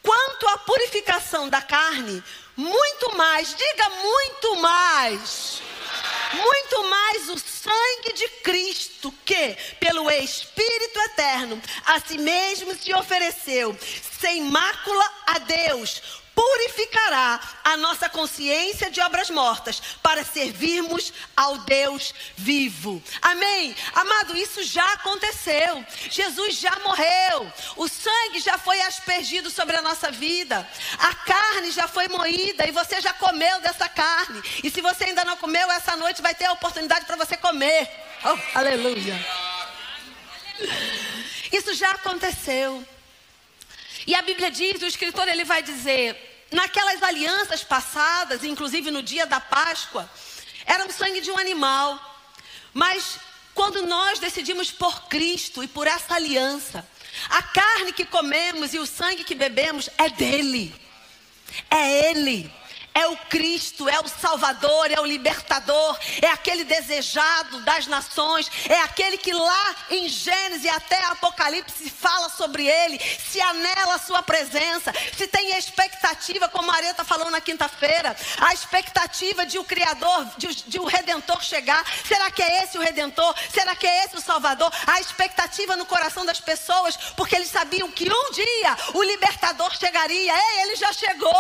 quanto 0.03 0.49
à 0.49 0.59
purificação 0.59 1.49
da 1.49 1.63
carne, 1.63 2.23
muito 2.57 3.17
mais, 3.17 3.55
diga 3.55 3.89
muito 3.89 4.57
mais. 4.57 5.63
Muito 6.33 6.85
mais 6.89 7.29
o 7.29 7.39
sangue 7.39 8.13
de 8.15 8.29
Cristo, 8.43 9.13
que, 9.25 9.57
pelo 9.79 10.11
Espírito 10.11 10.99
eterno, 11.01 11.63
a 11.87 12.01
si 12.01 12.19
mesmo 12.19 12.75
se 12.75 12.93
ofereceu, 12.93 13.77
sem 14.21 14.43
mácula 14.43 15.13
a 15.27 15.39
Deus, 15.39 16.03
purificará 16.35 17.41
a 17.75 17.77
nossa 17.77 18.09
consciência 18.09 18.91
de 18.91 19.01
obras 19.01 19.29
mortas 19.31 19.83
para 20.03 20.25
servirmos 20.25 21.13
ao 21.37 21.59
Deus 21.59 22.15
vivo. 22.37 23.03
Amém? 23.21 23.75
Amado, 23.95 24.37
isso 24.37 24.63
já 24.63 24.85
aconteceu. 24.93 25.85
Jesus 26.11 26.57
já 26.57 26.79
morreu. 26.81 27.53
O 27.77 27.89
sangue 27.89 28.41
já 28.41 28.57
foi 28.57 28.81
aspergido 28.83 29.51
sobre 29.51 29.77
a 29.77 29.83
nossa 29.83 30.11
vida. 30.11 30.67
A 30.99 31.15
carne 31.15 31.71
já 31.73 31.89
foi 31.89 32.09
moída 32.09 32.67
e 32.67 32.73
você 32.73 33.01
já 33.01 33.13
comeu 33.13 33.61
dessa 33.61 33.89
carne. 33.89 34.41
E 34.63 34.71
se 34.71 34.81
você 34.81 35.05
ainda 35.05 35.25
não 35.25 35.37
comeu, 35.37 35.71
essa 35.73 35.97
noite 35.97 36.23
vai 36.23 36.35
ter 36.35 36.47
a 36.47 36.53
oportunidade 36.53 37.07
para 37.07 37.17
você 37.17 37.37
comer. 37.37 37.91
Oh, 38.25 38.59
aleluia. 38.59 39.15
Isso 41.53 41.75
já 41.75 41.91
aconteceu. 41.91 42.87
E 44.07 44.15
a 44.15 44.23
Bíblia 44.23 44.51
diz, 44.51 44.81
o 44.83 44.87
escritor 44.87 45.27
ele 45.29 45.45
vai 45.45 45.63
dizer, 45.63 46.34
naquelas 46.55 47.03
alianças 47.03 47.63
passadas, 47.63 48.45
inclusive 48.45 48.91
no 48.91 49.03
dia 49.03 49.27
da 49.27 49.41
Páscoa, 49.41 50.09
era 50.65 50.87
o 50.87 50.93
sangue 50.93 51.21
de 51.21 51.31
um 51.31 51.39
animal. 51.39 52.01
Mas 52.73 53.19
quando 53.55 53.87
nós 53.87 54.19
decidimos 54.19 54.71
por 54.71 55.09
Cristo 55.09 55.63
e 55.63 55.69
por 55.69 55.87
essa 55.87 56.15
aliança, 56.15 56.87
a 57.29 57.43
carne 57.43 57.93
que 57.93 58.05
comemos 58.05 58.73
e 58.73 58.79
o 58.79 58.87
sangue 58.87 59.25
que 59.25 59.35
bebemos 59.35 59.91
é 59.99 60.09
dele. 60.09 60.75
É 61.71 62.11
ele 62.11 62.51
é 62.95 63.07
o 63.09 63.17
Cristo, 63.29 63.89
é 63.89 63.99
o 64.01 64.09
Salvador, 64.09 64.91
é 64.91 65.01
o 65.01 65.05
libertador, 65.05 65.99
é 66.23 66.29
aquele 66.29 66.65
desejado 66.65 67.61
das 67.61 67.87
nações, 67.87 68.51
é 68.69 68.81
aquele 68.83 69.19
que 69.19 69.33
lá 69.33 69.77
em 69.91 70.09
Gênesis 70.09 70.71
até 70.71 71.03
Apocalipse 71.07 71.91
fala 71.91 72.29
sobre 72.29 72.67
ele, 72.67 72.99
se 72.99 73.41
anela 73.41 73.95
a 73.95 73.99
sua 73.99 74.23
presença, 74.23 74.93
se 75.17 75.27
tem 75.27 75.45
expectativa, 75.59 76.49
como 76.49 76.71
a 76.71 76.81
está 76.81 77.05
falando 77.05 77.31
na 77.31 77.41
quinta-feira, 77.41 78.17
a 78.41 78.53
expectativa 78.53 79.47
de 79.47 79.59
o 79.59 79.65
Criador, 79.65 80.27
de, 80.37 80.55
de 80.55 80.79
o 80.79 80.85
Redentor 80.85 81.43
chegar. 81.43 81.85
Será 82.07 82.31
que 82.31 82.43
é 82.43 82.63
esse 82.63 82.77
o 82.77 82.81
Redentor? 82.81 83.35
Será 83.53 83.75
que 83.75 83.87
é 83.87 84.05
esse 84.05 84.17
o 84.17 84.21
Salvador? 84.21 84.71
A 84.87 85.01
expectativa 85.01 85.77
no 85.77 85.87
coração 85.87 86.25
das 86.25 86.41
pessoas, 86.41 86.97
porque 87.17 87.35
eles 87.35 87.49
sabiam 87.49 87.91
que 87.91 88.05
um 88.11 88.31
dia 88.33 88.77
o 88.95 89.03
libertador 89.03 89.75
chegaria. 89.77 90.33
Ei, 90.33 90.63
ele 90.63 90.77
já 90.77 90.93
chegou! 90.93 91.35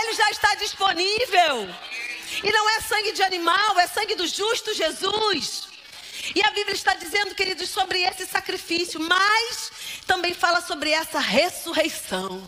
Ele 0.00 0.14
já 0.14 0.30
está 0.30 0.54
disponível. 0.56 1.68
E 2.42 2.50
não 2.50 2.68
é 2.70 2.80
sangue 2.80 3.12
de 3.12 3.22
animal, 3.22 3.78
é 3.78 3.86
sangue 3.86 4.14
do 4.14 4.26
justo 4.26 4.74
Jesus. 4.74 5.68
E 6.34 6.42
a 6.42 6.50
Bíblia 6.50 6.74
está 6.74 6.94
dizendo, 6.94 7.34
queridos, 7.34 7.68
sobre 7.70 8.00
esse 8.00 8.26
sacrifício, 8.26 8.98
mas 9.00 9.72
também 10.06 10.34
fala 10.34 10.60
sobre 10.60 10.90
essa 10.90 11.18
ressurreição. 11.18 12.42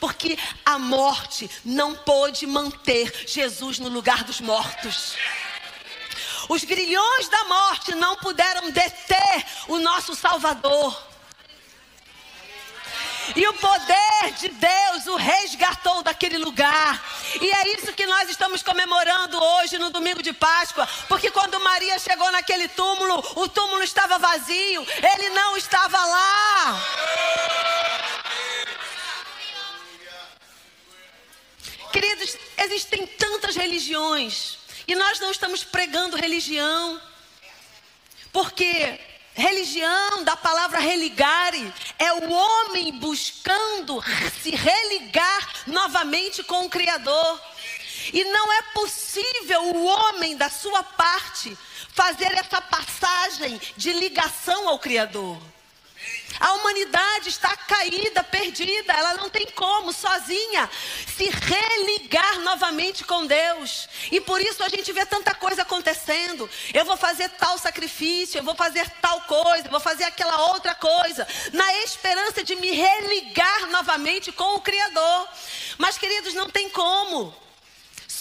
Porque 0.00 0.38
a 0.64 0.78
morte 0.78 1.50
não 1.64 1.94
pôde 1.94 2.46
manter 2.46 3.26
Jesus 3.26 3.78
no 3.78 3.88
lugar 3.88 4.24
dos 4.24 4.40
mortos. 4.40 5.16
Os 6.48 6.64
grilhões 6.64 7.28
da 7.28 7.44
morte 7.44 7.94
não 7.94 8.16
puderam 8.16 8.70
deter 8.70 9.46
o 9.68 9.78
nosso 9.78 10.14
Salvador. 10.14 11.11
E 13.36 13.46
o 13.46 13.54
poder 13.54 14.32
de 14.38 14.48
Deus 14.48 15.06
o 15.06 15.16
resgatou 15.16 16.02
daquele 16.02 16.38
lugar. 16.38 17.02
E 17.40 17.50
é 17.50 17.74
isso 17.74 17.92
que 17.92 18.06
nós 18.06 18.28
estamos 18.28 18.62
comemorando 18.62 19.42
hoje 19.42 19.78
no 19.78 19.90
domingo 19.90 20.22
de 20.22 20.32
Páscoa. 20.32 20.88
Porque 21.08 21.30
quando 21.30 21.60
Maria 21.60 21.98
chegou 21.98 22.30
naquele 22.32 22.68
túmulo, 22.68 23.18
o 23.36 23.48
túmulo 23.48 23.82
estava 23.82 24.18
vazio, 24.18 24.86
ele 25.14 25.30
não 25.30 25.56
estava 25.56 25.98
lá. 25.98 26.82
Queridos, 31.92 32.36
existem 32.58 33.06
tantas 33.06 33.54
religiões. 33.54 34.58
E 34.88 34.94
nós 34.94 35.20
não 35.20 35.30
estamos 35.30 35.62
pregando 35.62 36.16
religião. 36.16 37.00
Porque 38.32 38.98
Religião, 39.34 40.24
da 40.24 40.36
palavra 40.36 40.78
religare, 40.78 41.72
é 41.98 42.12
o 42.12 42.30
homem 42.30 42.92
buscando 42.92 44.02
se 44.42 44.50
religar 44.50 45.48
novamente 45.66 46.42
com 46.42 46.66
o 46.66 46.70
Criador. 46.70 47.40
E 48.12 48.24
não 48.24 48.52
é 48.52 48.62
possível 48.74 49.62
o 49.62 49.84
homem, 49.86 50.36
da 50.36 50.50
sua 50.50 50.82
parte, 50.82 51.56
fazer 51.94 52.32
essa 52.32 52.60
passagem 52.60 53.60
de 53.76 53.92
ligação 53.92 54.68
ao 54.68 54.78
Criador. 54.78 55.38
A 56.40 56.52
humanidade 56.54 57.28
está 57.28 57.56
caída, 57.56 58.22
perdida, 58.24 58.92
ela 58.92 59.14
não 59.14 59.30
tem 59.30 59.46
como 59.46 59.92
sozinha 59.92 60.68
se 61.16 61.28
religar 61.28 62.40
novamente 62.40 63.04
com 63.04 63.26
Deus. 63.26 63.88
E 64.10 64.20
por 64.20 64.40
isso 64.40 64.62
a 64.62 64.68
gente 64.68 64.92
vê 64.92 65.04
tanta 65.06 65.34
coisa 65.34 65.62
acontecendo. 65.62 66.48
Eu 66.72 66.84
vou 66.84 66.96
fazer 66.96 67.28
tal 67.30 67.58
sacrifício, 67.58 68.38
eu 68.38 68.44
vou 68.44 68.54
fazer 68.54 68.88
tal 69.00 69.20
coisa, 69.22 69.68
vou 69.68 69.80
fazer 69.80 70.04
aquela 70.04 70.52
outra 70.52 70.74
coisa, 70.74 71.26
na 71.52 71.74
esperança 71.78 72.42
de 72.42 72.56
me 72.56 72.70
religar 72.70 73.66
novamente 73.68 74.32
com 74.32 74.56
o 74.56 74.60
Criador. 74.60 75.28
Mas, 75.78 75.98
queridos, 75.98 76.34
não 76.34 76.48
tem 76.48 76.68
como. 76.70 77.34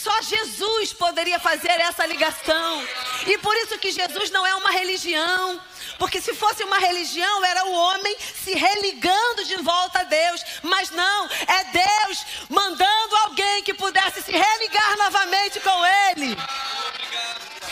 Só 0.01 0.21
Jesus 0.23 0.93
poderia 0.93 1.39
fazer 1.39 1.79
essa 1.79 2.03
ligação. 2.07 2.87
E 3.27 3.37
por 3.37 3.55
isso 3.57 3.77
que 3.77 3.91
Jesus 3.91 4.31
não 4.31 4.47
é 4.47 4.55
uma 4.55 4.71
religião. 4.71 5.61
Porque 5.99 6.19
se 6.19 6.33
fosse 6.33 6.63
uma 6.63 6.79
religião, 6.79 7.45
era 7.45 7.65
o 7.65 7.71
homem 7.71 8.17
se 8.43 8.55
religando 8.55 9.45
de 9.45 9.57
volta 9.57 9.99
a 9.99 10.03
Deus. 10.03 10.43
Mas 10.63 10.89
não, 10.89 11.29
é 11.47 11.63
Deus 11.65 12.25
mandando 12.49 13.15
alguém 13.17 13.61
que 13.61 13.75
pudesse 13.75 14.23
se 14.23 14.31
religar 14.31 14.97
novamente 14.97 15.59
com 15.59 15.85
Ele. 15.85 16.35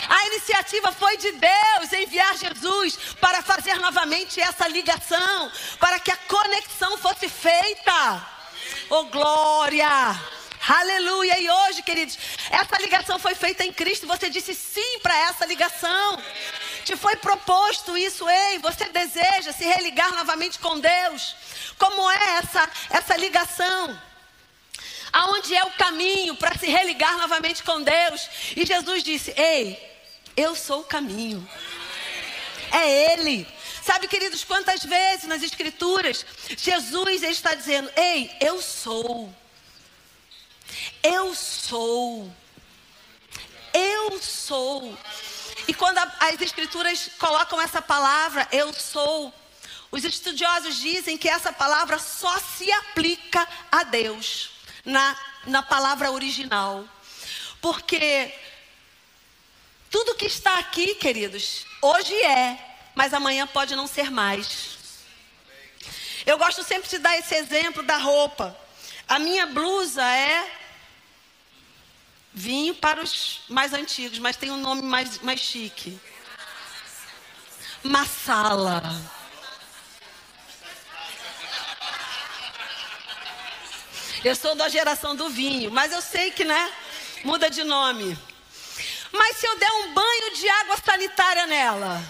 A 0.08 0.26
iniciativa 0.28 0.92
foi 0.92 1.18
de 1.18 1.32
Deus 1.32 1.94
enviar 1.94 2.38
Jesus 2.38 2.96
para 3.20 3.42
fazer 3.42 3.80
novamente 3.80 4.40
essa 4.40 4.68
ligação, 4.68 5.52
para 5.80 6.00
que 6.00 6.12
a 6.12 6.18
conexão 6.18 6.96
fosse 7.00 7.28
feita. 7.28 8.28
Oh 8.92 9.06
glória! 9.06 10.39
Aleluia! 10.68 11.40
E 11.40 11.50
hoje, 11.50 11.82
queridos, 11.82 12.18
essa 12.52 12.78
ligação 12.82 13.18
foi 13.18 13.34
feita 13.34 13.64
em 13.64 13.72
Cristo. 13.72 14.06
Você 14.08 14.30
disse 14.30 14.54
sim 14.54 15.00
para 15.00 15.18
essa 15.18 15.46
ligação. 15.46 16.22
Te 16.84 16.96
foi 16.96 17.16
proposto 17.16 17.98
isso, 17.98 18.28
ei, 18.28 18.60
você 18.60 18.86
deseja 18.86 19.54
se 19.54 19.64
religar 19.64 20.12
novamente 20.14 20.60
com 20.60 20.80
Deus? 20.80 21.36
Como 21.78 22.10
é 22.10 22.38
essa, 22.38 22.70
essa 22.90 23.16
ligação? 23.16 24.02
Aonde 25.12 25.56
é 25.56 25.64
o 25.64 25.72
caminho 25.72 26.36
para 26.36 26.58
se 26.58 26.68
religar 26.68 27.18
novamente 27.18 27.64
com 27.64 27.82
Deus? 27.82 28.30
E 28.56 28.66
Jesus 28.66 29.04
disse: 29.04 29.34
Ei, 29.38 29.78
eu 30.36 30.56
sou 30.56 30.82
o 30.82 30.86
caminho. 30.86 31.48
É 32.72 33.14
Ele. 33.14 33.48
Sabe, 33.82 34.08
queridos, 34.08 34.44
quantas 34.44 34.84
vezes 34.84 35.26
nas 35.26 35.42
Escrituras 35.42 36.26
Jesus 36.58 37.24
está 37.24 37.56
dizendo: 37.56 37.90
Ei, 37.96 38.30
eu 38.40 38.62
sou. 38.62 39.34
Eu 41.04 41.34
sou. 41.36 42.34
Eu 43.74 44.22
sou. 44.22 44.98
E 45.68 45.74
quando 45.74 45.98
a, 46.00 46.12
as 46.22 46.42
escrituras 46.42 47.10
colocam 47.20 47.62
essa 47.62 47.82
palavra, 47.82 48.48
eu 48.52 48.74
sou, 48.74 49.34
os 49.92 50.04
estudiosos 50.04 50.78
dizem 50.78 51.18
que 51.18 51.30
essa 51.30 51.54
palavra 51.54 52.00
só 52.00 52.38
se 52.40 52.72
aplica 52.72 53.48
a 53.72 53.84
Deus, 53.84 54.50
na, 54.84 55.18
na 55.46 55.62
palavra 55.62 56.12
original. 56.12 56.88
Porque 57.62 58.34
tudo 59.92 60.16
que 60.16 60.26
está 60.26 60.58
aqui, 60.60 60.96
queridos, 60.96 61.66
hoje 61.82 62.16
é, 62.16 62.58
mas 62.96 63.14
amanhã 63.14 63.46
pode 63.46 63.76
não 63.76 63.88
ser 63.88 64.10
mais. 64.10 64.78
Eu 66.26 66.38
gosto 66.38 66.64
sempre 66.64 66.90
de 66.90 66.98
dar 66.98 67.18
esse 67.18 67.36
exemplo 67.36 67.82
da 67.84 67.98
roupa. 67.98 68.58
A 69.08 69.18
minha 69.18 69.46
blusa 69.48 70.04
é 70.04 70.59
Vinho 72.34 72.76
para 72.76 73.02
os 73.02 73.42
mais 73.50 73.74
antigos, 73.74 74.20
mas 74.20 74.38
tem 74.38 74.52
um 74.52 74.58
nome 74.58 74.82
mais, 74.82 75.20
mais 75.20 75.40
chique. 75.40 76.00
Massala. 77.84 78.84
Eu 84.24 84.36
sou 84.36 84.54
da 84.54 84.68
geração 84.68 85.16
do 85.16 85.30
vinho, 85.30 85.72
mas 85.72 85.92
eu 85.92 86.02
sei 86.02 86.30
que, 86.32 86.44
né? 86.44 86.74
Muda 87.24 87.50
de 87.50 87.64
nome. 87.64 88.18
Mas 89.12 89.38
se 89.38 89.48
eu 89.48 89.58
der 89.58 89.72
um 89.72 89.94
banho 89.94 90.36
de 90.36 90.50
água 90.50 90.78
sanitária 90.78 91.48
nela, 91.48 92.04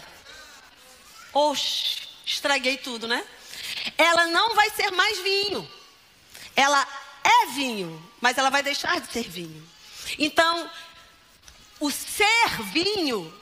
oxe, 1.31 2.07
estraguei 2.25 2.77
tudo, 2.77 3.07
né? 3.07 3.23
Ela 3.97 4.27
não 4.27 4.55
vai 4.55 4.69
ser 4.71 4.91
mais 4.91 5.19
vinho. 5.19 5.69
Ela 6.55 6.85
é 7.23 7.45
vinho, 7.53 8.11
mas 8.19 8.37
ela 8.37 8.49
vai 8.49 8.63
deixar 8.63 8.99
de 8.99 9.11
ser 9.11 9.29
vinho. 9.29 9.67
Então, 10.19 10.69
o 11.79 11.89
ser 11.89 12.61
vinho 12.73 13.33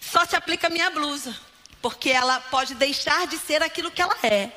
só 0.00 0.26
se 0.26 0.34
aplica 0.34 0.66
à 0.66 0.70
minha 0.70 0.90
blusa, 0.90 1.34
porque 1.80 2.10
ela 2.10 2.40
pode 2.40 2.74
deixar 2.74 3.28
de 3.28 3.38
ser 3.38 3.62
aquilo 3.62 3.90
que 3.90 4.02
ela 4.02 4.16
é. 4.24 4.50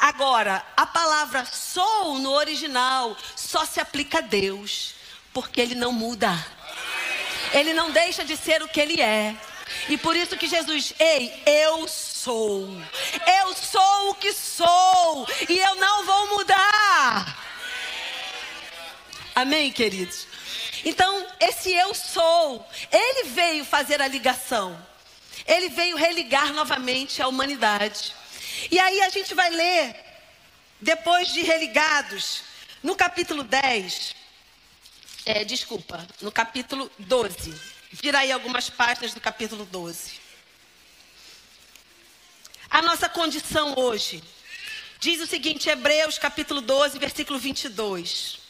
Agora, 0.00 0.66
a 0.76 0.84
palavra 0.84 1.44
sou 1.44 2.18
no 2.18 2.32
original 2.32 3.16
só 3.36 3.64
se 3.64 3.78
aplica 3.78 4.18
a 4.18 4.22
Deus, 4.22 4.94
porque 5.32 5.60
ele 5.60 5.76
não 5.76 5.92
muda. 5.92 6.34
Ele 7.52 7.72
não 7.72 7.92
deixa 7.92 8.24
de 8.24 8.36
ser 8.36 8.62
o 8.62 8.68
que 8.68 8.80
ele 8.80 9.00
é. 9.00 9.36
E 9.88 9.96
por 9.96 10.16
isso 10.16 10.36
que 10.36 10.48
Jesus, 10.48 10.92
ei, 10.98 11.42
eu 11.46 11.86
sou. 11.86 12.68
Eu 13.42 13.54
sou 13.54 14.10
o 14.10 14.14
que 14.14 14.32
sou 14.32 15.28
e 15.48 15.58
eu 15.58 15.76
não 15.76 16.04
vou 16.04 16.38
mudar. 16.38 17.49
Amém, 19.34 19.70
queridos? 19.72 20.26
Então, 20.84 21.26
esse 21.38 21.72
eu 21.72 21.94
sou, 21.94 22.66
ele 22.90 23.28
veio 23.30 23.64
fazer 23.64 24.00
a 24.00 24.08
ligação. 24.08 24.80
Ele 25.46 25.68
veio 25.68 25.96
religar 25.96 26.52
novamente 26.52 27.22
a 27.22 27.28
humanidade. 27.28 28.14
E 28.70 28.78
aí 28.78 29.00
a 29.02 29.08
gente 29.08 29.34
vai 29.34 29.50
ler, 29.50 29.96
depois 30.80 31.32
de 31.32 31.42
religados, 31.42 32.42
no 32.82 32.96
capítulo 32.96 33.42
10, 33.42 34.14
é, 35.26 35.44
desculpa, 35.44 36.06
no 36.20 36.32
capítulo 36.32 36.90
12. 36.98 37.54
Vira 37.92 38.20
aí 38.20 38.32
algumas 38.32 38.70
páginas 38.70 39.14
do 39.14 39.20
capítulo 39.20 39.64
12. 39.64 40.20
A 42.68 42.82
nossa 42.82 43.08
condição 43.08 43.74
hoje. 43.76 44.22
Diz 44.98 45.20
o 45.20 45.26
seguinte, 45.26 45.68
Hebreus 45.68 46.18
capítulo 46.18 46.60
12, 46.60 46.98
versículo 46.98 47.38
22 47.38 48.40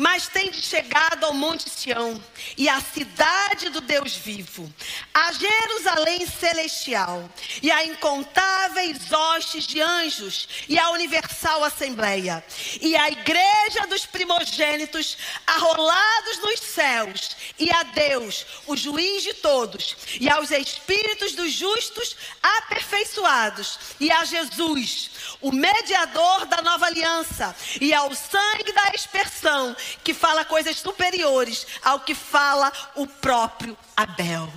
mas 0.00 0.28
tendes 0.28 0.64
chegado 0.64 1.26
ao 1.26 1.34
Monte 1.34 1.68
Sião 1.68 2.18
e 2.56 2.70
à 2.70 2.80
cidade 2.80 3.68
do 3.68 3.82
Deus 3.82 4.16
vivo, 4.16 4.72
a 5.12 5.30
Jerusalém 5.32 6.26
celestial 6.26 7.28
e 7.60 7.70
a 7.70 7.84
incontáveis 7.84 9.12
hostes 9.12 9.66
de 9.66 9.78
anjos 9.78 10.48
e 10.66 10.78
a 10.78 10.88
universal 10.92 11.62
assembleia 11.62 12.42
e 12.80 12.96
a 12.96 13.10
igreja 13.10 13.86
dos 13.90 14.06
primogênitos 14.06 15.18
arrolados 15.46 16.38
nos 16.38 16.60
céus 16.60 17.36
e 17.58 17.70
a 17.70 17.82
Deus, 17.82 18.46
o 18.66 18.74
juiz 18.74 19.22
de 19.22 19.34
todos, 19.34 19.96
e 20.18 20.30
aos 20.30 20.50
espíritos 20.50 21.32
dos 21.32 21.52
justos 21.52 22.16
aperfeiçoados 22.42 23.78
e 24.00 24.10
a 24.10 24.24
Jesus, 24.24 25.10
o 25.42 25.52
mediador 25.52 26.46
da 26.46 26.62
nova 26.62 26.86
aliança, 26.86 27.54
e 27.78 27.92
ao 27.92 28.14
sangue 28.14 28.72
da 28.72 28.92
expersão 28.94 29.76
que 30.02 30.14
fala 30.14 30.44
coisas 30.44 30.78
superiores 30.78 31.66
ao 31.82 32.00
que 32.00 32.14
fala 32.14 32.72
o 32.94 33.06
próprio 33.06 33.76
Abel. 33.96 34.52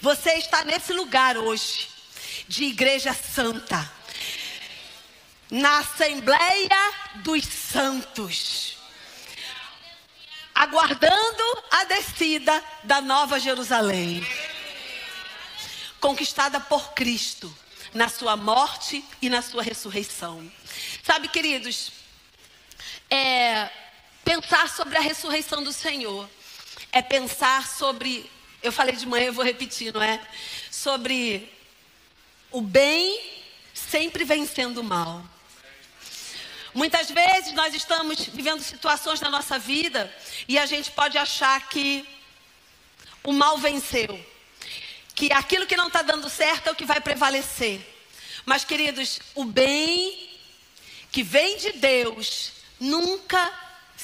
Você 0.00 0.32
está 0.34 0.64
nesse 0.64 0.92
lugar 0.92 1.36
hoje, 1.36 1.88
de 2.48 2.64
igreja 2.64 3.12
santa, 3.14 3.90
na 5.50 5.78
Assembleia 5.78 6.92
dos 7.16 7.44
Santos, 7.44 8.78
aguardando 10.54 11.64
a 11.70 11.84
descida 11.84 12.62
da 12.84 13.00
Nova 13.00 13.40
Jerusalém, 13.40 14.26
conquistada 16.00 16.60
por 16.60 16.92
Cristo 16.92 17.54
na 17.94 18.08
sua 18.08 18.36
morte 18.36 19.04
e 19.20 19.28
na 19.28 19.42
sua 19.42 19.62
ressurreição. 19.62 20.50
Sabe, 21.02 21.28
queridos, 21.28 21.92
é, 23.08 23.68
pensar 24.24 24.68
sobre 24.68 24.96
a 24.96 25.00
ressurreição 25.00 25.62
do 25.62 25.72
Senhor 25.72 26.28
é 26.92 27.02
pensar 27.02 27.66
sobre, 27.66 28.30
eu 28.62 28.72
falei 28.72 28.96
de 28.96 29.06
manhã, 29.06 29.26
eu 29.26 29.32
vou 29.32 29.44
repetir, 29.44 29.92
não 29.92 30.02
é? 30.02 30.20
Sobre 30.70 31.52
o 32.50 32.60
bem 32.60 33.20
sempre 33.72 34.24
vencendo 34.24 34.78
o 34.78 34.84
mal. 34.84 35.22
Muitas 36.72 37.10
vezes 37.10 37.52
nós 37.52 37.74
estamos 37.74 38.26
vivendo 38.26 38.62
situações 38.62 39.20
na 39.20 39.30
nossa 39.30 39.58
vida 39.58 40.12
e 40.46 40.58
a 40.58 40.66
gente 40.66 40.90
pode 40.92 41.18
achar 41.18 41.68
que 41.68 42.06
o 43.24 43.32
mal 43.32 43.58
venceu, 43.58 44.24
que 45.14 45.32
aquilo 45.32 45.66
que 45.66 45.76
não 45.76 45.88
está 45.88 46.02
dando 46.02 46.30
certo 46.30 46.68
é 46.68 46.70
o 46.70 46.76
que 46.76 46.84
vai 46.84 47.00
prevalecer. 47.00 47.80
Mas, 48.46 48.64
queridos, 48.64 49.20
o 49.34 49.44
bem 49.44 50.30
que 51.10 51.22
vem 51.22 51.56
de 51.58 51.72
Deus 51.72 52.52
nunca 52.78 53.52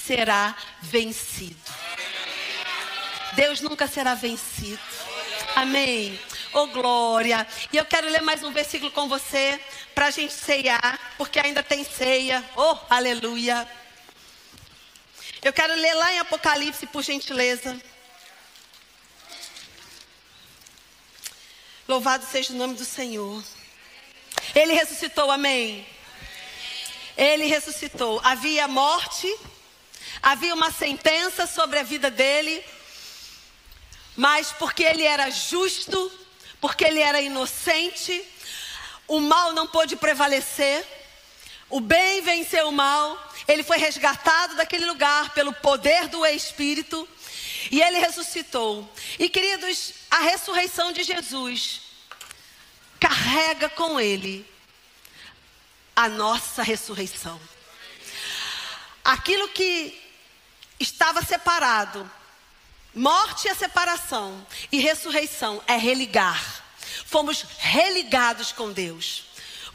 será 0.05 0.55
vencido. 0.83 1.57
Deus 3.33 3.61
nunca 3.61 3.87
será 3.87 4.15
vencido. 4.15 4.81
Amém. 5.55 6.19
Oh 6.53 6.67
glória. 6.69 7.47
E 7.73 7.77
eu 7.77 7.85
quero 7.85 8.09
ler 8.09 8.23
mais 8.23 8.43
um 8.43 8.53
versículo 8.53 8.91
com 8.91 9.09
você 9.09 9.61
para 9.95 10.07
a 10.07 10.11
gente 10.11 10.33
ceiar, 10.33 10.99
porque 11.19 11.39
ainda 11.39 11.63
tem 11.63 11.85
ceia. 11.85 12.45
Oh, 12.57 12.77
aleluia. 12.89 13.69
Eu 15.43 15.53
quero 15.53 15.75
ler 15.75 15.95
lá 15.95 16.13
em 16.13 16.19
Apocalipse, 16.19 16.87
por 16.87 17.03
gentileza. 17.03 17.81
Louvado 21.87 22.25
seja 22.27 22.53
o 22.53 22.57
nome 22.57 22.75
do 22.75 22.85
Senhor. 22.85 23.45
Ele 24.55 24.73
ressuscitou, 24.73 25.31
amém. 25.31 25.87
Ele 27.17 27.47
ressuscitou. 27.47 28.21
Havia 28.25 28.67
morte, 28.67 29.33
havia 30.23 30.55
uma 30.55 30.71
sentença 30.71 31.47
sobre 31.47 31.79
a 31.79 31.83
vida 31.83 32.11
dele, 32.11 32.65
mas 34.17 34.53
porque 34.53 34.83
ele 34.83 35.05
era 35.05 35.31
justo, 35.31 36.11
porque 36.61 36.85
ele 36.85 37.01
era 37.01 37.21
inocente, 37.21 38.25
o 39.07 39.21
mal 39.21 39.53
não 39.53 39.67
pôde 39.67 39.97
prevalecer, 39.97 40.85
o 41.69 41.81
bem 41.81 42.23
venceu 42.23 42.69
o 42.69 42.73
mal, 42.73 43.33
ele 43.47 43.63
foi 43.63 43.79
resgatado 43.79 44.57
daquele 44.57 44.87
lugar 44.87 45.31
pelo 45.35 45.53
poder 45.53 46.09
do 46.09 46.25
Espírito 46.27 47.09
e 47.71 47.81
ele 47.81 47.99
ressuscitou. 47.99 48.89
E 49.19 49.29
queridos, 49.29 49.93
a 50.11 50.21
ressurreição 50.21 50.93
de 50.93 51.03
Jesus 51.03 51.83
carrega 52.99 53.69
com 53.69 54.01
ele 54.01 54.47
a 55.95 56.09
nossa 56.09 56.63
ressurreição. 56.63 57.41
Aquilo 59.05 59.49
que 59.49 60.06
estava 60.79 61.23
separado, 61.23 62.11
morte 62.95 63.49
é 63.49 63.55
separação 63.55 64.47
e 64.71 64.79
ressurreição 64.79 65.62
é 65.67 65.77
religar. 65.77 66.65
Fomos 67.07 67.45
religados 67.59 68.53
com 68.53 68.73
Deus. 68.73 69.27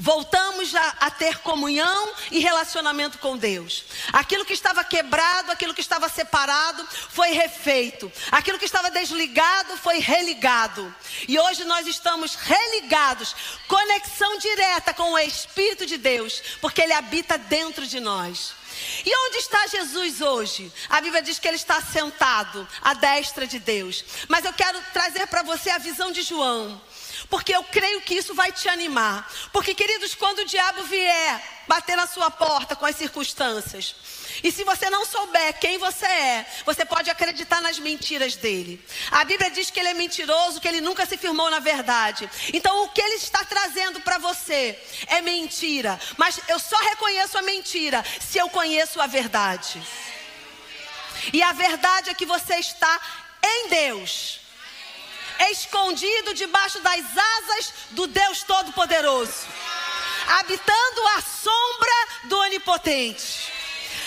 Voltamos 0.02 0.74
a, 0.74 0.88
a, 1.02 1.12
ter 1.12 1.38
comunhão 1.40 2.12
e 2.32 2.40
relacionamento 2.40 3.20
com 3.20 3.38
Deus. 3.38 3.86
Aquilo 4.12 4.44
que 4.44 4.54
estava 4.54 4.84
quebrado, 4.84 5.52
aquilo 5.52 5.76
que 5.76 5.82
estava 5.82 6.10
separado, 6.10 6.84
foi 7.10 7.34
refeito. 7.34 8.12
Aquilo 8.32 8.58
que 8.58 8.66
estava 8.66 8.90
desligado 8.90 9.78
foi 9.78 10.00
religado. 10.00 10.94
E 11.28 11.38
hoje 11.38 11.66
nós 11.66 11.86
estamos 11.86 12.34
religados, 12.34 13.36
conexão 13.68 14.40
direta 14.40 14.92
com 14.92 15.12
o 15.12 15.20
Espírito 15.20 15.86
de 15.86 15.98
Deus, 15.98 16.42
porque 16.60 16.82
Ele 16.82 16.94
habita 16.94 17.38
dentro 17.38 17.86
de 17.86 18.00
nós. 18.00 18.56
E 19.06 19.15
onde 19.28 19.38
está 19.38 19.67
Jesus 19.67 20.22
hoje? 20.22 20.72
A 20.89 21.02
Bíblia 21.02 21.22
diz 21.22 21.39
que 21.39 21.48
ele 21.48 21.58
está 21.58 21.82
sentado 21.82 22.67
à 22.82 22.94
destra 22.94 23.48
de 23.48 23.60
Deus. 23.60 24.04
Mas 24.28 24.46
eu 24.46 24.54
quero 24.54 24.82
trazer 24.94 25.28
para 25.28 25.44
você 25.44 25.70
a 25.70 25.78
visão 25.78 26.12
de 26.12 26.22
João 26.22 26.82
porque 27.30 27.56
eu 27.56 27.63
creio 27.63 28.02
que 28.02 28.15
isso 28.15 28.36
vai 28.36 28.52
te 28.52 28.67
animar. 28.67 29.32
Porque, 29.54 29.74
queridos, 29.74 30.13
quando 30.13 30.39
o 30.39 30.46
diabo 30.46 30.84
vier 30.84 31.41
bater 31.65 31.96
na 31.96 32.06
sua 32.06 32.30
porta 32.30 32.76
com 32.76 32.86
as 32.86 32.98
circunstâncias, 32.98 33.96
e 34.44 34.52
se 34.52 34.64
você 34.64 34.90
não 34.90 35.06
souber 35.06 35.60
quem 35.60 35.78
você 35.78 36.06
é, 36.06 36.46
você 36.66 36.84
pode 36.84 37.10
acreditar 37.10 37.62
nas 37.62 37.78
mentiras 37.78 38.36
dele. 38.36 38.84
A 39.12 39.24
Bíblia 39.24 39.52
diz 39.52 39.70
que 39.70 39.80
ele 39.80 39.90
é 39.90 39.94
mentiroso, 39.94 40.60
que 40.60 40.68
ele 40.68 40.82
nunca 40.82 41.06
se 41.06 41.18
firmou 41.18 41.50
na 41.50 41.60
verdade. 41.60 42.30
Então, 42.54 42.84
o 42.84 42.90
que 42.90 43.02
ele 43.02 43.16
está 43.16 43.44
trazendo 43.44 44.02
para 44.02 44.18
você 44.18 44.78
é 45.08 45.22
mentira. 45.22 46.00
Mas 46.18 46.40
eu 46.48 46.60
só 46.60 46.78
reconheço 46.78 47.38
a 47.38 47.42
mentira 47.42 48.04
se 48.20 48.38
eu 48.38 48.50
conheço 48.50 49.00
a 49.00 49.08
verdade. 49.08 49.82
E 51.32 51.44
a 51.44 51.52
verdade 51.52 52.10
é 52.10 52.14
que 52.14 52.26
você 52.26 52.56
está 52.56 53.00
em 53.44 53.70
Deus 53.70 54.40
escondido 55.50 56.34
debaixo 56.34 56.80
das 56.82 57.04
asas 57.18 57.74
do 57.92 58.06
Deus 58.06 58.44
Todo-Poderoso, 58.44 59.48
habitando 60.28 61.08
a 61.18 61.22
sombra 61.22 62.08
do 62.26 62.38
Onipotente. 62.38 63.61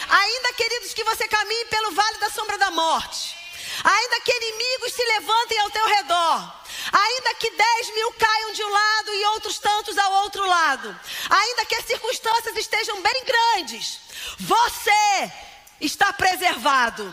Ainda, 0.08 0.52
queridos, 0.52 0.92
que 0.92 1.04
você 1.04 1.26
caminhe 1.28 1.64
pelo 1.66 1.92
vale 1.92 2.18
da 2.18 2.30
sombra 2.30 2.58
da 2.58 2.70
morte, 2.70 3.36
ainda 3.82 4.20
que 4.20 4.32
inimigos 4.32 4.92
se 4.92 5.04
levantem 5.04 5.58
ao 5.60 5.70
teu 5.70 5.86
redor, 5.86 6.52
ainda 6.92 7.34
que 7.34 7.50
dez 7.50 7.94
mil 7.94 8.12
caiam 8.12 8.52
de 8.52 8.64
um 8.64 8.68
lado 8.68 9.14
e 9.14 9.24
outros 9.26 9.58
tantos 9.58 9.96
ao 9.98 10.12
outro 10.24 10.46
lado, 10.46 11.00
ainda 11.30 11.64
que 11.64 11.74
as 11.74 11.84
circunstâncias 11.84 12.56
estejam 12.56 13.00
bem 13.00 13.24
grandes, 13.24 14.00
você 14.38 15.32
está 15.80 16.12
preservado. 16.12 17.12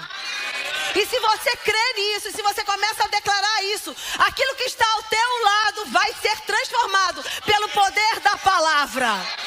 E 0.96 1.06
se 1.06 1.20
você 1.20 1.56
crê 1.58 1.94
nisso, 1.96 2.32
se 2.32 2.42
você 2.42 2.64
começa 2.64 3.06
a 3.06 3.08
declarar 3.08 3.64
isso, 3.66 3.96
aquilo 4.20 4.56
que 4.56 4.64
está 4.64 4.86
ao 4.94 5.04
teu 5.04 5.44
lado 5.44 5.86
vai 5.86 6.14
ser 6.22 6.38
transformado 6.42 7.24
pelo 7.46 7.70
poder 7.70 8.20
da 8.20 8.38
palavra. 8.38 9.41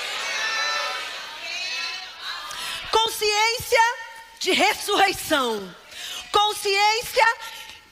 Consciência 3.14 3.96
de 4.40 4.50
ressurreição. 4.50 5.76
Consciência 6.32 7.36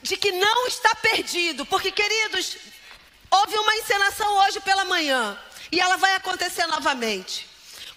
de 0.01 0.17
que 0.17 0.33
não 0.33 0.67
está 0.67 0.93
perdido. 0.95 1.65
Porque, 1.65 1.91
queridos, 1.91 2.57
houve 3.31 3.57
uma 3.57 3.75
encenação 3.77 4.35
hoje 4.43 4.59
pela 4.59 4.83
manhã. 4.83 5.39
E 5.71 5.79
ela 5.79 5.95
vai 5.95 6.13
acontecer 6.15 6.67
novamente. 6.67 7.47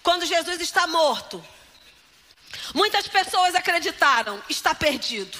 Quando 0.01 0.25
Jesus 0.25 0.61
está 0.61 0.87
morto. 0.87 1.45
Muitas 2.73 3.09
pessoas 3.09 3.55
acreditaram, 3.55 4.41
está 4.47 4.73
perdido. 4.73 5.37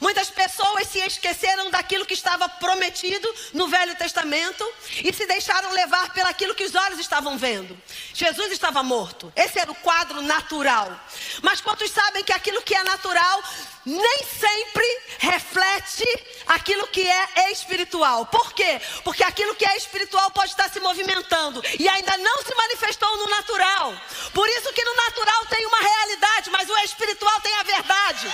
Muitas 0.00 0.30
pessoas 0.30 0.88
se 0.88 0.98
esqueceram 0.98 1.70
daquilo 1.70 2.06
que 2.06 2.14
estava 2.14 2.48
prometido 2.48 3.32
no 3.52 3.68
Velho 3.68 3.94
Testamento 3.96 4.66
e 5.04 5.12
se 5.12 5.26
deixaram 5.26 5.72
levar 5.72 6.12
pelaquilo 6.14 6.54
que 6.54 6.64
os 6.64 6.74
olhos 6.74 6.98
estavam 6.98 7.36
vendo. 7.36 7.76
Jesus 8.14 8.50
estava 8.50 8.82
morto. 8.82 9.30
Esse 9.36 9.58
era 9.58 9.70
o 9.70 9.74
quadro 9.74 10.22
natural. 10.22 10.98
Mas 11.42 11.60
quantos 11.60 11.90
sabem 11.90 12.24
que 12.24 12.32
aquilo 12.32 12.62
que 12.62 12.74
é 12.74 12.82
natural 12.82 13.42
nem 13.84 14.24
sempre 14.24 14.84
reflete 15.18 16.04
aquilo 16.46 16.86
que 16.88 17.06
é 17.08 17.52
espiritual. 17.52 18.26
Por 18.26 18.52
quê? 18.52 18.80
Porque 19.02 19.24
aquilo 19.24 19.54
que 19.54 19.66
é 19.66 19.76
espiritual 19.76 20.30
pode 20.30 20.50
estar 20.50 20.70
se 20.70 20.80
movimentando 20.80 21.62
e 21.78 21.88
ainda 21.88 22.16
não 22.18 22.42
se 22.42 22.54
manifestou 22.54 23.16
no 23.16 23.28
natural. 23.28 23.94
Por 24.32 24.48
isso 24.48 24.72
que 24.72 24.84
no 24.84 24.94
natural 24.94 25.46
tem 25.46 25.66
uma 25.66 25.80
realidade, 25.80 26.50
mas 26.50 26.68
o 26.68 26.76
espiritual 26.78 27.40
tem 27.40 27.54
a 27.54 27.62
verdade. 27.62 28.32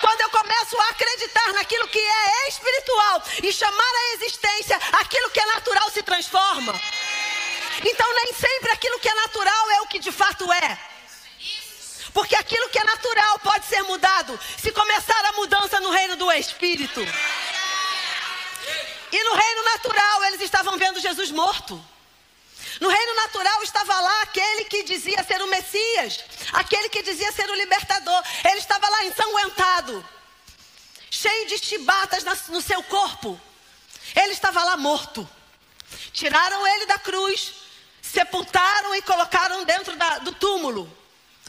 Quando 0.00 0.20
eu 0.20 0.30
começo 0.30 0.80
a 0.80 0.88
acreditar 0.90 1.52
naquilo 1.52 1.88
que 1.88 1.98
é 1.98 2.48
espiritual 2.48 3.22
e 3.42 3.52
chamar 3.52 3.94
a 3.94 4.14
existência, 4.14 4.78
aquilo 4.92 5.30
que 5.30 5.40
é 5.40 5.46
natural 5.46 5.90
se 5.90 6.02
transforma. 6.02 6.80
Então 7.84 8.14
nem 8.14 8.32
sempre 8.32 8.70
aquilo 8.72 8.98
que 8.98 9.08
é 9.08 9.14
natural 9.14 9.70
é 9.72 9.80
o 9.82 9.86
que 9.86 9.98
de 9.98 10.12
fato 10.12 10.52
é. 10.52 10.78
Porque 12.12 12.34
aquilo 12.34 12.68
que 12.70 12.78
é 12.78 12.84
natural 12.84 13.38
pode 13.40 13.66
ser 13.66 13.82
mudado 13.82 14.38
se 14.56 14.72
começar 14.72 15.24
a 15.26 15.32
mudança 15.32 15.78
no 15.80 15.90
reino 15.90 16.16
do 16.16 16.30
Espírito. 16.32 17.00
E 19.10 19.22
no 19.24 19.34
reino 19.34 19.64
natural 19.64 20.24
eles 20.24 20.40
estavam 20.40 20.76
vendo 20.76 21.00
Jesus 21.00 21.30
morto. 21.30 21.82
No 22.80 22.88
reino 22.88 23.14
natural 23.16 23.62
estava 23.62 24.00
lá 24.00 24.22
aquele 24.22 24.64
que 24.64 24.84
dizia 24.84 25.22
ser 25.24 25.42
o 25.42 25.48
Messias, 25.48 26.24
aquele 26.52 26.88
que 26.88 27.02
dizia 27.02 27.32
ser 27.32 27.50
o 27.50 27.54
libertador. 27.54 28.22
Ele 28.44 28.58
estava 28.58 28.88
lá 28.88 29.04
ensanguentado, 29.04 30.08
cheio 31.10 31.48
de 31.48 31.58
chibatas 31.58 32.24
no 32.48 32.60
seu 32.60 32.82
corpo. 32.84 33.40
Ele 34.14 34.32
estava 34.32 34.62
lá 34.62 34.76
morto. 34.76 35.28
Tiraram 36.12 36.66
ele 36.66 36.86
da 36.86 36.98
cruz, 36.98 37.54
sepultaram 38.02 38.94
e 38.94 39.02
colocaram 39.02 39.64
dentro 39.64 39.96
da, 39.96 40.18
do 40.18 40.32
túmulo. 40.32 40.90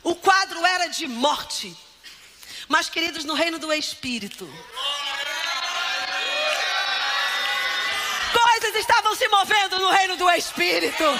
O 0.03 0.15
quadro 0.15 0.65
era 0.65 0.87
de 0.87 1.07
morte. 1.07 1.75
Mas, 2.67 2.89
queridos, 2.89 3.25
no 3.25 3.33
reino 3.33 3.59
do 3.59 3.73
Espírito, 3.73 4.47
estavam 8.79 9.15
se 9.15 9.27
movendo 9.27 9.79
no 9.79 9.89
reino 9.89 10.15
do 10.15 10.29
Espírito. 10.31 11.03
uh! 11.03 11.19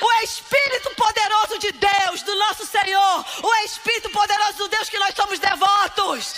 O 0.00 0.12
Espírito 0.22 0.90
poderoso 0.96 1.58
de 1.58 1.72
Deus, 1.72 2.22
do 2.22 2.34
nosso 2.34 2.66
Senhor, 2.66 3.24
o 3.42 3.54
Espírito 3.64 4.10
poderoso 4.10 4.58
do 4.58 4.68
Deus 4.68 4.88
que 4.88 4.98
nós 4.98 5.14
somos 5.14 5.38
devotos, 5.38 6.34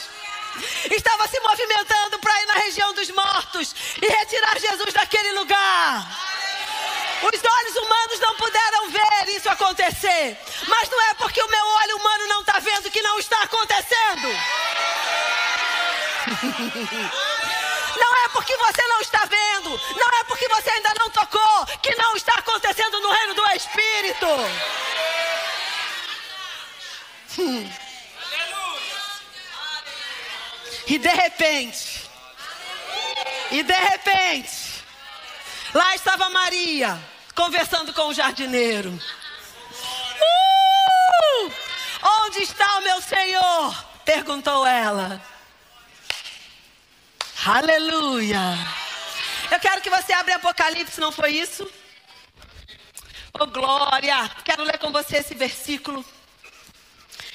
estava 0.91 1.27
se 1.27 1.41
movimentando 1.41 2.19
para 2.19 2.43
ir 2.43 2.47
na 2.47 2.55
região 2.55 2.93
dos 2.93 3.11
mortos 3.11 3.75
e 4.01 4.07
retirar 4.07 4.59
Jesus 4.59 4.93
daquele 4.93 5.33
lugar. 5.33 6.07
Os 7.23 7.45
olhos 7.45 7.77
humanos 7.77 8.21
não 8.21 8.35
puderam 8.37 8.91
ver 8.91 9.29
isso 9.37 9.49
acontecer. 9.49 10.39
Mas 10.69 10.89
não 10.89 11.01
é 11.03 11.15
porque 11.15 11.43
o 11.43 11.49
meu 11.49 11.67
olho 11.67 11.88
Não 17.99 18.25
é 18.25 18.29
porque 18.29 18.57
você 18.57 18.87
não 18.87 19.01
está 19.01 19.25
vendo, 19.25 19.71
não 19.71 20.21
é 20.21 20.25
porque 20.25 20.47
você 20.49 20.71
ainda 20.71 20.93
não 21.01 21.11
tocou, 21.11 21.67
que 21.83 21.97
não 21.97 22.15
está 22.15 22.35
acontecendo 22.35 23.01
no 23.01 23.11
reino 23.11 23.35
do 23.35 23.45
Espírito. 23.51 24.27
Hum. 27.39 27.73
E 30.87 30.99
de 30.99 31.09
repente, 31.09 32.09
e 33.51 33.63
de 33.65 33.73
repente, 33.73 34.69
Lá 35.75 35.95
estava 35.95 36.31
Maria, 36.31 36.99
conversando 37.35 37.93
com 37.93 38.09
o 38.09 38.15
jardineiro. 38.15 38.91
Uh! 41.41 41.53
Onde 42.25 42.43
está 42.43 42.79
o 42.79 42.83
meu 42.83 43.03
Senhor? 43.03 43.85
Perguntou 44.05 44.67
ela. 44.67 45.21
Aleluia. 47.51 48.43
Eu 49.51 49.59
quero 49.59 49.81
que 49.81 49.89
você 49.89 50.13
abra 50.13 50.35
Apocalipse, 50.35 51.01
não 51.01 51.11
foi 51.11 51.31
isso? 51.31 51.67
Oh, 53.33 53.47
glória! 53.47 54.29
Quero 54.45 54.65
ler 54.65 54.77
com 54.77 54.93
você 54.93 55.17
esse 55.17 55.35
versículo, 55.35 56.05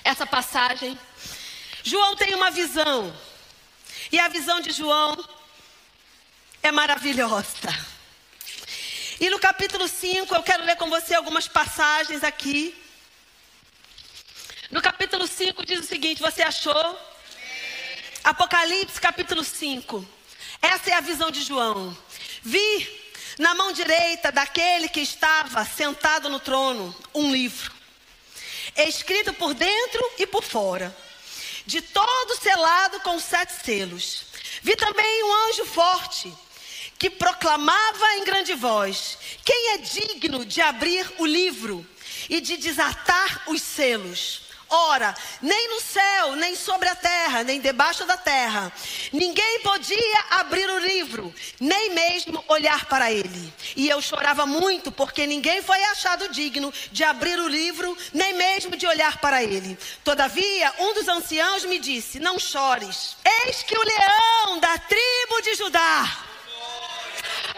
essa 0.03 0.23
passagem. 0.23 0.99
João 1.81 2.15
tem 2.15 2.35
uma 2.35 2.51
visão, 2.51 3.11
e 4.11 4.19
a 4.19 4.27
visão 4.27 4.61
de 4.61 4.69
João 4.71 5.17
é 6.61 6.71
maravilhosa. 6.71 7.73
E 9.19 9.31
no 9.31 9.39
capítulo 9.39 9.87
5, 9.87 10.35
eu 10.35 10.43
quero 10.43 10.63
ler 10.63 10.75
com 10.75 10.91
você 10.91 11.15
algumas 11.15 11.47
passagens 11.47 12.23
aqui. 12.23 12.79
No 14.69 14.79
capítulo 14.79 15.25
5 15.25 15.65
diz 15.65 15.79
o 15.79 15.87
seguinte: 15.87 16.21
Você 16.21 16.43
achou? 16.43 17.12
Apocalipse, 18.23 19.01
capítulo 19.01 19.43
5. 19.43 20.07
Essa 20.61 20.91
é 20.91 20.93
a 20.93 21.01
visão 21.01 21.29
de 21.29 21.41
João. 21.41 21.95
Vi 22.41 23.01
na 23.37 23.53
mão 23.53 23.73
direita 23.73 24.31
daquele 24.31 24.87
que 24.87 25.01
estava 25.01 25.65
sentado 25.65 26.29
no 26.29 26.39
trono 26.39 26.95
um 27.13 27.33
livro, 27.33 27.69
escrito 28.77 29.33
por 29.33 29.53
dentro 29.53 30.11
e 30.17 30.25
por 30.25 30.41
fora, 30.41 30.95
de 31.65 31.81
todo 31.81 32.41
selado 32.41 33.01
com 33.01 33.19
sete 33.19 33.61
selos. 33.61 34.23
Vi 34.61 34.73
também 34.77 35.23
um 35.25 35.49
anjo 35.49 35.65
forte 35.65 36.33
que 36.97 37.09
proclamava 37.09 38.15
em 38.15 38.23
grande 38.23 38.53
voz: 38.53 39.17
Quem 39.43 39.73
é 39.73 39.77
digno 39.79 40.45
de 40.45 40.61
abrir 40.61 41.11
o 41.17 41.25
livro 41.25 41.85
e 42.29 42.39
de 42.39 42.55
desatar 42.55 43.43
os 43.47 43.61
selos? 43.61 44.42
Ora, 44.75 45.13
nem 45.39 45.69
no 45.69 45.79
céu, 45.79 46.35
nem 46.35 46.55
sobre 46.55 46.89
a 46.89 46.95
terra, 46.95 47.43
nem 47.43 47.61
debaixo 47.61 48.05
da 48.05 48.17
terra, 48.17 48.73
ninguém 49.11 49.59
podia 49.59 50.25
abrir 50.31 50.67
o 50.67 50.79
livro, 50.79 51.31
nem 51.59 51.91
mesmo 51.91 52.43
olhar 52.47 52.85
para 52.85 53.11
ele. 53.11 53.53
E 53.75 53.87
eu 53.87 54.01
chorava 54.01 54.47
muito, 54.47 54.91
porque 54.91 55.27
ninguém 55.27 55.61
foi 55.61 55.79
achado 55.83 56.27
digno 56.29 56.73
de 56.91 57.03
abrir 57.03 57.37
o 57.37 57.47
livro, 57.47 57.95
nem 58.11 58.33
mesmo 58.33 58.75
de 58.75 58.87
olhar 58.87 59.19
para 59.19 59.43
ele. 59.43 59.77
Todavia, 60.03 60.73
um 60.79 60.95
dos 60.95 61.07
anciãos 61.07 61.63
me 61.65 61.77
disse: 61.77 62.19
Não 62.19 62.39
chores, 62.39 63.15
eis 63.45 63.61
que 63.61 63.77
o 63.77 63.83
leão 63.83 64.59
da 64.59 64.75
tribo 64.79 65.41
de 65.43 65.53
Judá 65.53 66.33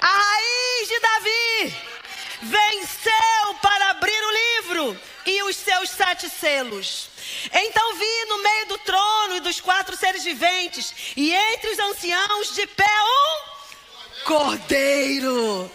a 0.02 0.08
raiz 0.08 0.88
de 0.88 1.00
Davi 1.00 1.95
venceu 2.42 3.54
para 3.62 3.92
abrir 3.92 4.22
o 4.22 4.32
livro 4.32 5.02
e 5.26 5.44
os 5.44 5.56
seus 5.56 5.90
sete 5.90 6.30
selos. 6.30 7.10
Então 7.52 7.96
vi 7.96 8.26
no 8.28 8.44
meio 8.44 8.66
do 8.68 8.78
trono 8.80 9.36
e 9.38 9.40
dos 9.40 9.60
quatro 9.60 9.96
seres 9.98 10.24
viventes, 10.24 10.94
e 11.16 11.34
entre 11.34 11.72
os 11.72 11.80
anciãos 11.80 12.54
de 12.54 12.68
pé 12.68 13.02
um 13.04 14.24
cordeiro. 14.26 15.72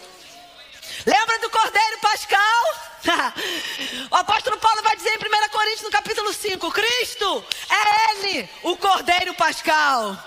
Lembra 1.05 1.39
do 1.39 1.49
cordeiro 1.49 1.99
pascal? 1.99 2.91
o 4.11 4.15
apóstolo 4.15 4.57
Paulo 4.57 4.83
vai 4.83 4.95
dizer 4.95 5.09
em 5.09 5.17
1 5.17 5.49
Coríntios, 5.49 5.81
no 5.81 5.91
capítulo 5.91 6.33
5: 6.33 6.71
Cristo 6.71 7.45
é 7.69 8.11
Ele, 8.11 8.49
o 8.63 8.77
cordeiro 8.77 9.33
pascal. 9.33 10.17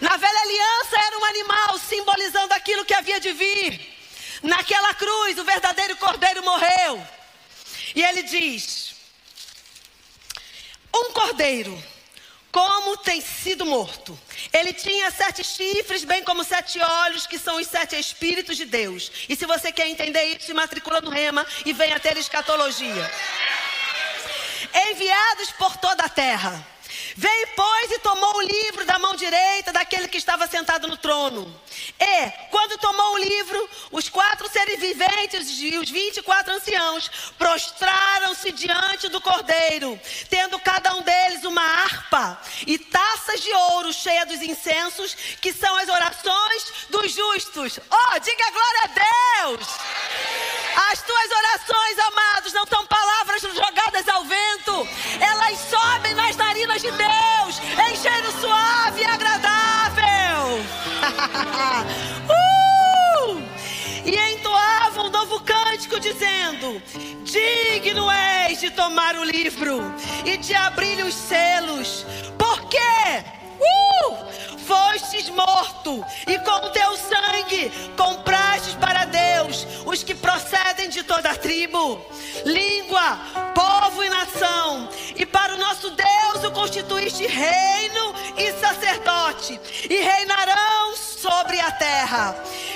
Na 0.00 0.16
velha 0.16 0.40
aliança 0.40 0.96
era 1.06 1.18
um 1.18 1.24
animal 1.24 1.78
simbolizando 1.78 2.52
aquilo 2.54 2.84
que 2.84 2.94
havia 2.94 3.18
de 3.18 3.32
vir. 3.32 3.97
Naquela 4.42 4.94
cruz, 4.94 5.38
o 5.38 5.44
verdadeiro 5.44 5.96
cordeiro 5.96 6.42
morreu. 6.44 7.06
E 7.94 8.02
ele 8.02 8.22
diz: 8.22 8.94
Um 10.94 11.12
cordeiro, 11.12 11.82
como 12.50 12.96
tem 12.98 13.20
sido 13.20 13.66
morto. 13.66 14.18
Ele 14.52 14.72
tinha 14.72 15.10
sete 15.10 15.44
chifres, 15.44 16.04
bem 16.04 16.22
como 16.22 16.44
sete 16.44 16.80
olhos, 16.80 17.26
que 17.26 17.38
são 17.38 17.56
os 17.56 17.66
sete 17.66 17.96
espíritos 17.98 18.56
de 18.56 18.64
Deus. 18.64 19.10
E 19.28 19.36
se 19.36 19.46
você 19.46 19.72
quer 19.72 19.88
entender 19.88 20.24
isso, 20.24 20.46
se 20.46 20.54
matricula 20.54 21.00
no 21.00 21.10
Rema 21.10 21.46
e 21.64 21.72
venha 21.72 22.00
ter 22.00 22.16
escatologia. 22.16 23.10
Enviados 24.90 25.50
por 25.52 25.76
toda 25.76 26.04
a 26.04 26.08
terra 26.08 26.66
Veio, 27.16 27.48
pois, 27.56 27.90
e 27.92 27.98
tomou 27.98 28.36
o 28.36 28.42
livro 28.42 28.84
da 28.84 28.98
mão 28.98 29.14
direita 29.14 29.72
daquele 29.72 30.08
que 30.08 30.18
estava 30.18 30.46
sentado 30.46 30.86
no 30.88 30.96
trono. 30.96 31.52
E, 31.98 32.30
quando 32.50 32.78
tomou 32.78 33.14
o 33.14 33.18
livro, 33.18 33.70
os 33.90 34.08
quatro 34.08 34.48
seres 34.50 34.78
viventes 34.78 35.48
e 35.58 35.78
os 35.78 35.90
vinte 35.90 36.18
e 36.18 36.22
quatro 36.22 36.52
anciãos 36.52 37.10
prostraram-se 37.38 38.52
diante 38.52 39.08
do 39.08 39.20
cordeiro, 39.20 39.98
tendo 40.28 40.58
cada 40.58 40.94
um 40.94 41.02
deles 41.02 41.44
uma 41.44 41.62
harpa 41.62 42.40
e 42.66 42.78
taças 42.78 43.40
de 43.40 43.52
ouro 43.52 43.92
cheias 43.92 44.28
dos 44.28 44.42
incensos, 44.42 45.14
que 45.40 45.52
são 45.52 45.76
as 45.76 45.88
orações 45.88 46.72
dos 46.90 47.12
justos. 47.12 47.78
Oh, 47.90 48.18
diga 48.18 48.50
glória 48.50 48.82
a 48.84 49.46
Deus! 49.46 49.68
As 50.90 51.02
tuas 51.02 51.30
orações, 51.30 51.98
amados, 51.98 52.52
não 52.52 52.66
são 52.66 52.86
palavras 52.86 53.42
jogadas 53.42 54.08
ao 54.08 54.24
vento 54.24 54.38
dizendo: 65.98 66.80
Digno 67.24 68.10
és 68.10 68.60
de 68.60 68.70
tomar 68.70 69.16
o 69.16 69.24
livro 69.24 69.80
e 70.24 70.36
de 70.36 70.54
abrir 70.54 71.04
os 71.04 71.14
selos, 71.14 72.06
porque 72.36 72.78
uh, 72.78 74.58
fostes 74.58 75.28
morto 75.30 76.04
e 76.26 76.38
com 76.38 76.70
teu 76.70 76.96
sangue 76.96 77.70
comprastes 77.96 78.74
para 78.74 79.04
Deus 79.04 79.66
os 79.86 80.02
que 80.02 80.14
procedem 80.14 80.88
de 80.88 81.02
toda 81.02 81.30
a 81.30 81.36
tribo, 81.36 82.00
língua, 82.44 83.18
povo 83.54 84.04
e 84.04 84.08
nação, 84.08 84.88
e 85.16 85.24
para 85.26 85.54
o 85.54 85.58
nosso 85.58 85.90
Deus 85.90 86.44
o 86.44 86.50
constituíste 86.52 87.26
reino 87.26 88.14
e 88.36 88.52
sacerdote, 88.60 89.58
e 89.88 89.96
reinarão 89.96 91.07
sobre 91.20 91.60
a 91.60 91.70
terra. 91.72 92.34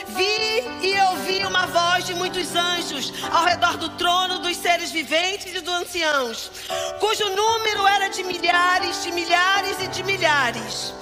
Vi 0.08 0.88
e 0.88 1.00
ouvi 1.10 1.44
uma 1.44 1.66
voz 1.66 2.04
de 2.04 2.14
muitos 2.14 2.54
anjos 2.54 3.12
ao 3.30 3.44
redor 3.44 3.76
do 3.76 3.88
trono 3.90 4.40
dos 4.40 4.56
seres 4.56 4.90
viventes 4.90 5.54
e 5.54 5.60
dos 5.60 5.72
anciãos, 5.72 6.50
cujo 6.98 7.28
número 7.30 7.86
era 7.86 8.08
de 8.08 8.22
milhares, 8.24 9.02
de 9.02 9.12
milhares 9.12 9.76
e 9.80 9.86
de 9.88 10.02
milhares, 10.02 10.92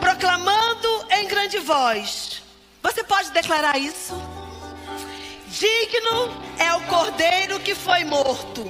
proclamando 0.00 1.06
em 1.10 1.26
grande 1.26 1.58
voz. 1.58 2.42
Você 2.82 3.02
pode 3.02 3.30
declarar 3.30 3.78
isso? 3.78 4.14
Digno 5.48 6.30
é 6.58 6.74
o 6.74 6.82
cordeiro 6.82 7.58
que 7.60 7.74
foi 7.74 8.04
morto 8.04 8.64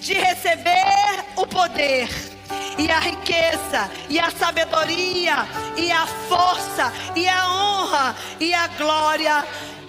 de 0.00 0.14
receber 0.14 1.24
o 1.36 1.46
poder 1.46 2.33
e 2.78 2.90
a 2.90 2.98
riqueza, 2.98 3.90
e 4.08 4.18
a 4.18 4.30
sabedoria, 4.30 5.46
e 5.76 5.90
a 5.90 6.06
força, 6.06 6.92
e 7.14 7.28
a 7.28 7.48
honra, 7.48 8.16
e 8.40 8.52
a 8.52 8.66
glória 8.68 9.44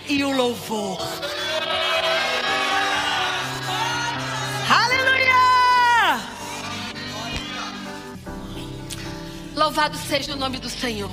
e 0.08 0.24
o 0.24 0.32
louvor. 0.32 1.00
Aleluia! 4.70 6.22
Louvado 9.56 9.98
seja 9.98 10.34
o 10.34 10.36
nome 10.36 10.60
do 10.60 10.70
Senhor. 10.70 11.10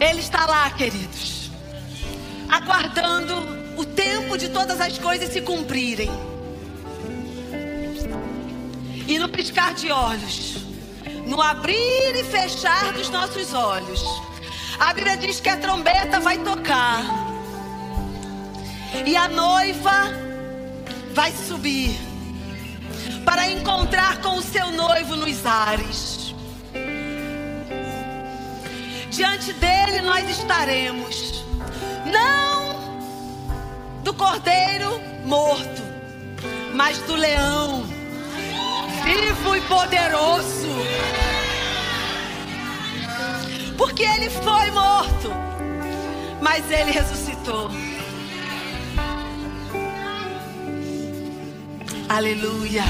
Ele 0.00 0.20
está 0.20 0.46
lá, 0.46 0.70
queridos, 0.70 1.50
aguardando 2.48 3.34
o 3.76 3.84
tempo 3.84 4.38
de 4.38 4.48
todas 4.48 4.80
as 4.80 4.96
coisas 4.98 5.32
se 5.32 5.40
cumprirem. 5.40 6.27
E 9.08 9.18
no 9.18 9.26
piscar 9.26 9.72
de 9.72 9.90
olhos, 9.90 10.56
no 11.24 11.40
abrir 11.40 12.14
e 12.14 12.22
fechar 12.22 12.92
dos 12.92 13.08
nossos 13.08 13.54
olhos, 13.54 14.04
a 14.78 14.92
Bíblia 14.92 15.16
diz 15.16 15.40
que 15.40 15.48
a 15.48 15.56
trombeta 15.56 16.20
vai 16.20 16.36
tocar. 16.36 17.02
E 19.06 19.16
a 19.16 19.26
noiva 19.28 20.12
vai 21.14 21.32
subir 21.32 21.98
para 23.24 23.50
encontrar 23.50 24.20
com 24.20 24.36
o 24.36 24.42
seu 24.42 24.70
noivo 24.72 25.16
nos 25.16 25.46
ares. 25.46 26.34
Diante 29.10 29.54
dele 29.54 30.02
nós 30.02 30.28
estaremos, 30.28 31.46
não 32.12 32.78
do 34.04 34.12
cordeiro 34.12 35.00
morto, 35.24 35.82
mas 36.74 36.98
do 36.98 37.16
leão 37.16 37.97
vivo 39.08 39.56
e 39.56 39.60
poderoso. 39.62 40.68
Porque 43.76 44.02
ele 44.02 44.28
foi 44.28 44.70
morto, 44.70 45.30
mas 46.42 46.70
ele 46.70 46.90
ressuscitou. 46.90 47.70
Aleluia. 52.08 52.84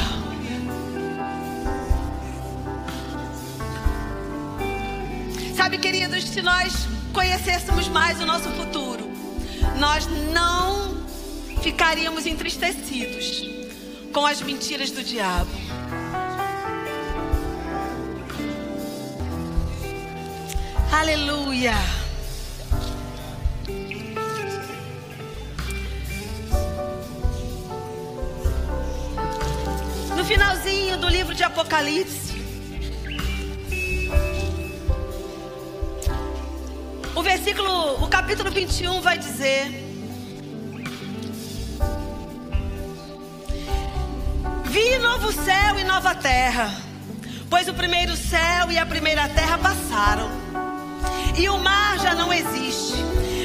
Sabe, 5.57 5.79
queridos, 5.79 6.25
se 6.25 6.41
nós 6.43 6.89
conhecêssemos 7.13 7.89
mais 7.89 8.21
o 8.21 8.27
nosso 8.27 8.49
futuro, 8.51 9.09
nós 9.79 10.07
não 10.33 10.99
ficaríamos 11.63 12.27
entristecidos 12.27 13.43
com 14.13 14.25
as 14.25 14.41
mentiras 14.41 14.91
do 14.91 15.03
diabo. 15.03 15.78
Aleluia. 20.99 21.75
No 30.17 30.25
finalzinho 30.25 30.97
do 30.99 31.09
livro 31.09 31.37
de 31.37 31.45
Apocalipse, 31.45 32.43
o 37.15 37.23
versículo, 37.23 38.03
o 38.03 38.09
capítulo 38.09 38.51
21 38.51 39.01
vai 39.01 39.19
dizer: 39.19 39.69
Vi 44.65 44.99
novo 44.99 45.31
céu 45.31 45.79
e 45.79 45.85
nova 45.85 46.17
terra, 46.17 46.75
pois 47.49 47.69
o 47.69 47.75
primeiro 47.75 48.17
céu 48.17 48.73
e 48.73 48.79
a 48.79 48.85
primeira 48.85 49.29
terra 49.29 49.59
passaram, 49.59 50.48
e 51.39 51.49
o 51.49 51.59
mar 51.59 51.99
já 52.01 52.15
não 52.15 52.33
existe. 52.33 52.95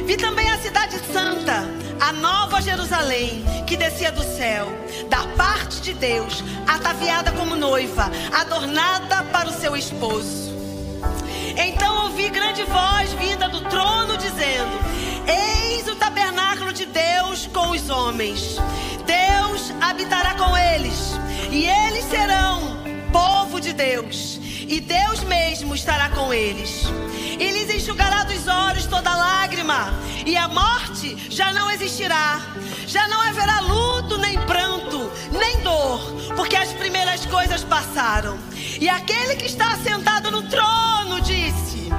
Vi 0.06 0.18
também 0.18 0.50
a 0.50 0.58
cidade 0.58 1.00
santa, 1.14 1.64
a 2.00 2.12
nova 2.12 2.62
Jerusalém, 2.62 3.46
que 3.68 3.78
descia 3.78 4.12
do 4.12 4.24
céu, 4.24 4.68
da 5.10 5.28
parte 5.38 5.80
de 5.80 5.94
Deus, 5.94 6.44
ataviada 6.68 7.32
como 7.32 7.56
noiva, 7.56 8.10
adornada 8.34 9.24
para 9.32 9.48
o 9.48 9.54
seu 9.54 9.76
esposo. 9.78 10.52
Então 11.56 12.06
ouvi 12.06 12.30
grande 12.30 12.64
voz 12.64 13.14
vinda 13.14 13.48
do 13.48 13.62
trono 13.62 14.18
dizendo: 14.18 14.80
Eis 15.28 15.88
o 15.88 15.96
tabernáculo 15.96 16.74
de 16.74 16.86
Deus 16.86 17.48
com 17.54 17.70
os 17.70 17.90
homens. 17.90 18.58
Deus 19.06 19.72
habitará 19.80 20.34
com 20.34 20.58
eles, 20.58 21.12
e 21.52 21.66
eles 21.66 22.06
serão 22.06 22.82
povo 23.12 23.62
de 23.62 23.74
Deus, 23.74 24.40
e 24.74 24.80
Deus 24.80 25.24
mesmo 25.26 25.76
estará 25.76 26.10
com 26.10 26.34
eles. 26.34 26.86
E 27.40 27.52
lhes 27.52 27.70
enxugará 27.70 28.24
dos 28.24 28.48
olhos 28.48 28.88
toda 28.88 29.16
lágrima, 29.16 29.94
e 30.26 30.36
a 30.36 30.48
morte 30.48 31.16
já 31.30 31.54
não 31.54 31.70
existirá. 31.70 32.42
Já 32.88 33.08
não 33.08 33.22
haverá 33.22 33.60
luto, 33.60 34.18
nem 34.18 34.36
pranto, 34.48 35.12
nem 35.32 35.60
dor, 35.62 36.00
porque 36.36 36.56
as 36.56 36.74
primeiras 36.74 37.24
coisas 37.28 37.64
passaram. 37.64 38.36
E 38.82 38.90
aquele 38.90 39.36
que 39.36 39.46
está 39.46 39.78
sentado 39.78 40.32
no 40.32 40.42
trono 40.50 41.22
disse: 41.22 41.90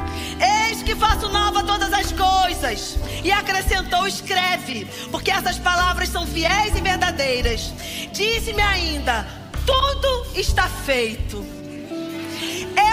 Eis 0.67 0.83
que 0.83 0.97
faço 0.97 1.29
nova 1.29 1.63
todas 1.63 1.93
as 1.93 2.11
coisas. 2.11 2.99
E 3.23 3.31
acrescentou: 3.31 4.05
Escreve, 4.05 4.85
porque 5.13 5.31
essas 5.31 5.59
palavras 5.59 6.09
são 6.09 6.27
fiéis 6.27 6.77
e 6.77 6.81
verdadeiras. 6.81 7.73
Disse-me 8.13 8.63
ainda: 8.63 9.25
Tudo 9.65 10.27
está 10.35 10.69
feito. 10.69 11.54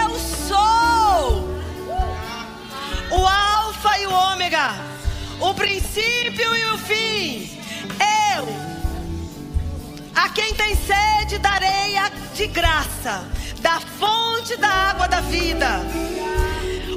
Eu 0.02 0.18
sou 0.48 1.48
o 3.10 3.26
Alfa 3.26 3.98
e 3.98 4.06
o 4.06 4.12
Ômega, 4.12 4.74
o 5.40 5.54
princípio 5.54 6.56
e 6.56 6.64
o 6.64 6.78
fim. 6.78 7.58
Eu, 8.34 8.46
a 10.14 10.28
quem 10.30 10.54
tem 10.54 10.74
sede, 10.74 11.38
darei 11.38 11.94
de 12.34 12.46
graça, 12.48 13.24
da 13.60 13.78
fonte 13.80 14.56
da 14.56 14.68
água 14.68 15.06
da 15.06 15.20
vida. 15.20 15.80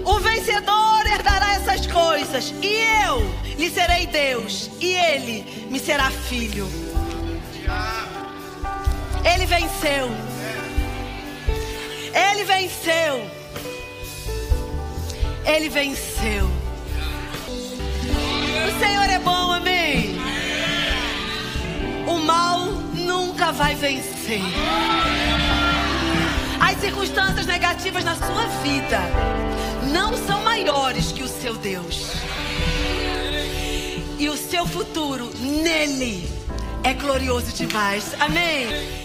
O 0.04 0.20
vencedor 0.20 1.06
herdará 1.06 1.56
essas 1.56 1.86
coisas, 1.86 2.54
e 2.62 2.86
eu 3.06 3.22
lhe 3.58 3.70
serei 3.70 4.08
Deus, 4.08 4.72
e 4.80 4.96
ele 4.96 5.68
me 5.70 5.80
será 5.80 6.10
filho. 6.10 6.68
Ele 9.24 9.46
venceu. 9.46 10.35
Ele 12.36 12.44
venceu. 12.44 13.32
Ele 15.46 15.70
venceu. 15.70 16.52
O 18.68 18.80
Senhor 18.80 19.10
é 19.10 19.20
bom, 19.20 19.54
amém? 19.54 20.18
O 22.06 22.18
mal 22.18 22.60
nunca 22.94 23.54
vai 23.54 23.74
vencer. 23.76 24.42
As 26.60 26.78
circunstâncias 26.82 27.46
negativas 27.46 28.04
na 28.04 28.16
sua 28.16 28.48
vida 28.62 29.00
não 29.94 30.18
são 30.28 30.44
maiores 30.44 31.14
que 31.14 31.24
o 31.24 31.30
seu 31.30 31.56
Deus. 31.56 32.12
E 34.20 34.28
o 34.28 34.36
seu 34.36 34.68
futuro 34.68 35.32
nele 35.40 36.30
é 36.84 36.94
glorioso 36.94 37.54
demais. 37.54 38.14
Amém. 38.20 39.05